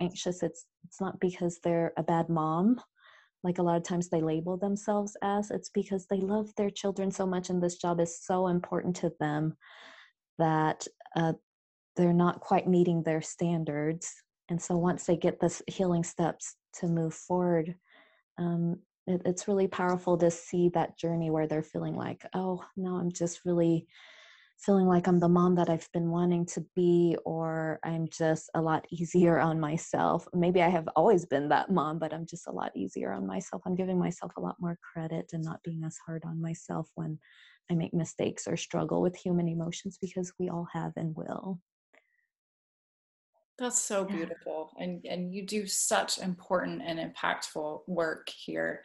anxious, 0.01 0.43
it's 0.43 0.67
it's 0.85 1.01
not 1.01 1.19
because 1.21 1.59
they're 1.65 1.93
a 1.97 2.03
bad 2.03 2.29
mom, 2.29 2.81
like 3.43 3.59
a 3.59 3.63
lot 3.63 3.79
of 3.79 3.83
times 3.83 4.09
they 4.09 4.21
label 4.21 4.59
themselves 4.59 5.17
as. 5.23 5.51
It's 5.51 5.71
because 5.71 6.07
they 6.07 6.21
love 6.21 6.51
their 6.57 6.71
children 6.71 7.11
so 7.11 7.27
much, 7.27 7.49
and 7.49 7.63
this 7.63 7.77
job 7.77 7.99
is 7.99 8.23
so 8.23 8.49
important 8.49 8.95
to 8.97 9.13
them 9.19 9.57
that 10.39 10.87
uh, 11.17 11.33
they're 11.97 12.13
not 12.13 12.41
quite 12.41 12.69
meeting 12.69 13.03
their 13.03 13.23
standards. 13.23 14.13
And 14.51 14.61
so 14.61 14.77
once 14.77 15.05
they 15.05 15.17
get 15.17 15.41
this 15.41 15.63
healing 15.67 16.05
steps 16.05 16.57
to 16.81 16.87
move 16.87 17.15
forward, 17.15 17.75
um, 18.39 18.79
it, 19.07 19.23
it's 19.25 19.49
really 19.49 19.69
powerful 19.69 20.17
to 20.19 20.31
see 20.31 20.71
that 20.71 20.99
journey 20.99 21.31
where 21.31 21.47
they're 21.47 21.63
feeling 21.63 21.95
like, 21.95 22.25
oh, 22.35 22.63
no, 22.77 22.97
I'm 22.97 23.13
just 23.13 23.41
really 23.45 23.87
feeling 24.59 24.87
like 24.87 25.07
I'm 25.07 25.21
the 25.21 25.29
mom 25.29 25.55
that 25.55 25.71
I've 25.71 25.89
been 25.93 26.11
wanting 26.11 26.45
to 26.47 26.65
be, 26.75 27.17
or 27.25 27.79
I'm 27.85 28.09
just 28.09 28.51
a 28.55 28.61
lot 28.61 28.87
easier 28.91 29.39
on 29.39 29.61
myself. 29.61 30.27
Maybe 30.35 30.63
I 30.63 30.69
have 30.69 30.89
always 30.97 31.25
been 31.25 31.49
that 31.51 31.71
mom, 31.71 31.99
but 31.99 32.13
I'm 32.13 32.27
just 32.27 32.49
a 32.49 32.53
lot 32.53 32.73
easier 32.77 33.13
on 33.13 33.27
myself. 33.27 33.63
I'm 33.65 33.77
giving 33.77 33.99
myself 33.99 34.33
a 34.37 34.41
lot 34.41 34.57
more 34.59 34.77
credit 34.93 35.31
and 35.33 35.45
not 35.45 35.63
being 35.63 35.85
as 35.85 35.97
hard 36.05 36.25
on 36.27 36.43
myself 36.43 36.91
when 36.97 37.19
I 37.71 37.75
make 37.75 37.95
mistakes 37.95 38.49
or 38.49 38.57
struggle 38.57 39.01
with 39.01 39.17
human 39.17 39.49
emotions 39.49 39.97
because 40.01 40.33
we 40.39 40.49
all 40.49 40.67
have 40.73 40.93
and 40.97 41.15
will. 41.15 41.61
That's 43.59 43.81
so 43.81 44.05
beautiful. 44.05 44.71
And 44.79 45.05
and 45.05 45.35
you 45.35 45.45
do 45.45 45.67
such 45.67 46.19
important 46.19 46.81
and 46.85 46.99
impactful 46.99 47.81
work 47.89 48.29
here 48.29 48.83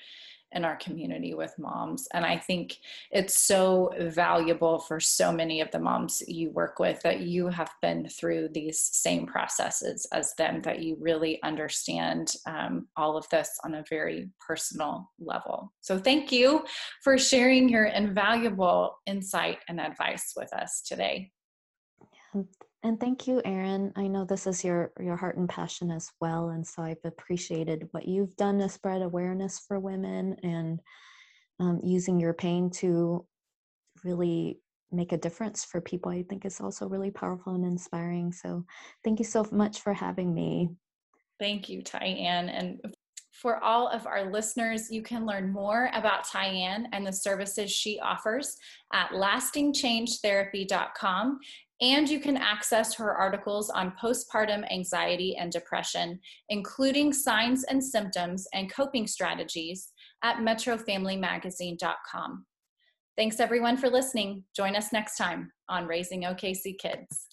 in 0.53 0.65
our 0.65 0.75
community 0.77 1.33
with 1.33 1.53
moms. 1.57 2.07
And 2.13 2.25
I 2.25 2.38
think 2.38 2.77
it's 3.12 3.41
so 3.41 3.91
valuable 3.99 4.79
for 4.79 4.99
so 4.99 5.31
many 5.31 5.62
of 5.62 5.71
the 5.71 5.79
moms 5.79 6.21
you 6.27 6.51
work 6.51 6.79
with 6.79 7.01
that 7.01 7.21
you 7.21 7.47
have 7.47 7.71
been 7.81 8.07
through 8.07 8.49
these 8.49 8.79
same 8.79 9.25
processes 9.25 10.05
as 10.12 10.33
them, 10.36 10.62
that 10.62 10.79
you 10.79 10.97
really 10.99 11.41
understand 11.43 12.36
um, 12.45 12.88
all 12.95 13.17
of 13.17 13.27
this 13.29 13.49
on 13.63 13.75
a 13.75 13.83
very 13.89 14.29
personal 14.45 15.09
level. 15.19 15.73
So 15.81 15.97
thank 15.97 16.31
you 16.31 16.63
for 17.03 17.17
sharing 17.17 17.67
your 17.67 17.86
invaluable 17.86 18.99
insight 19.05 19.59
and 19.67 19.81
advice 19.81 20.33
with 20.36 20.53
us 20.53 20.81
today. 20.81 21.31
And 22.83 22.99
thank 22.99 23.27
you, 23.27 23.41
Erin. 23.45 23.93
I 23.95 24.07
know 24.07 24.25
this 24.25 24.45
is 24.45 24.63
your 24.63 24.91
your 24.99 25.15
heart 25.15 25.37
and 25.37 25.47
passion 25.47 25.89
as 25.89 26.11
well, 26.19 26.49
and 26.49 26.67
so 26.67 26.83
I've 26.83 26.97
appreciated 27.05 27.87
what 27.91 28.05
you've 28.05 28.35
done 28.35 28.59
to 28.59 28.67
spread 28.67 29.01
awareness 29.01 29.61
for 29.65 29.79
women 29.79 30.35
and 30.43 30.81
um, 31.61 31.79
using 31.81 32.19
your 32.19 32.33
pain 32.33 32.69
to 32.71 33.25
really 34.03 34.59
make 34.91 35.13
a 35.13 35.17
difference 35.17 35.63
for 35.63 35.79
people. 35.79 36.11
I 36.11 36.23
think 36.23 36.43
it's 36.43 36.59
also 36.59 36.89
really 36.89 37.09
powerful 37.09 37.55
and 37.55 37.65
inspiring. 37.65 38.33
So, 38.33 38.65
thank 39.05 39.19
you 39.19 39.25
so 39.25 39.47
much 39.49 39.79
for 39.79 39.93
having 39.93 40.33
me. 40.33 40.67
Thank 41.39 41.69
you, 41.69 41.81
Thai-An. 41.81 42.49
And 42.49 42.81
for 43.31 43.63
all 43.63 43.87
of 43.87 44.05
our 44.05 44.29
listeners, 44.29 44.91
you 44.91 45.01
can 45.01 45.25
learn 45.25 45.49
more 45.51 45.89
about 45.93 46.25
Thai-An 46.25 46.89
and 46.91 47.07
the 47.07 47.13
services 47.13 47.71
she 47.71 47.99
offers 47.99 48.55
at 48.93 49.09
lastingchangetherapy.com. 49.09 51.39
And 51.83 52.09
you 52.09 52.19
can 52.21 52.37
access 52.37 52.95
her 52.95 53.13
articles 53.13 53.69
on 53.69 53.93
postpartum 54.01 54.63
anxiety 54.71 55.35
and 55.35 55.51
depression, 55.51 56.17
including 56.47 57.11
signs 57.11 57.65
and 57.65 57.83
symptoms 57.83 58.47
and 58.53 58.73
coping 58.73 59.05
strategies 59.05 59.91
at 60.23 60.37
metrofamilymagazine.com. 60.37 62.45
Thanks 63.17 63.41
everyone 63.41 63.75
for 63.75 63.89
listening. 63.89 64.45
Join 64.55 64.77
us 64.77 64.93
next 64.93 65.17
time 65.17 65.51
on 65.67 65.85
Raising 65.85 66.21
OKC 66.21 66.79
Kids. 66.79 67.32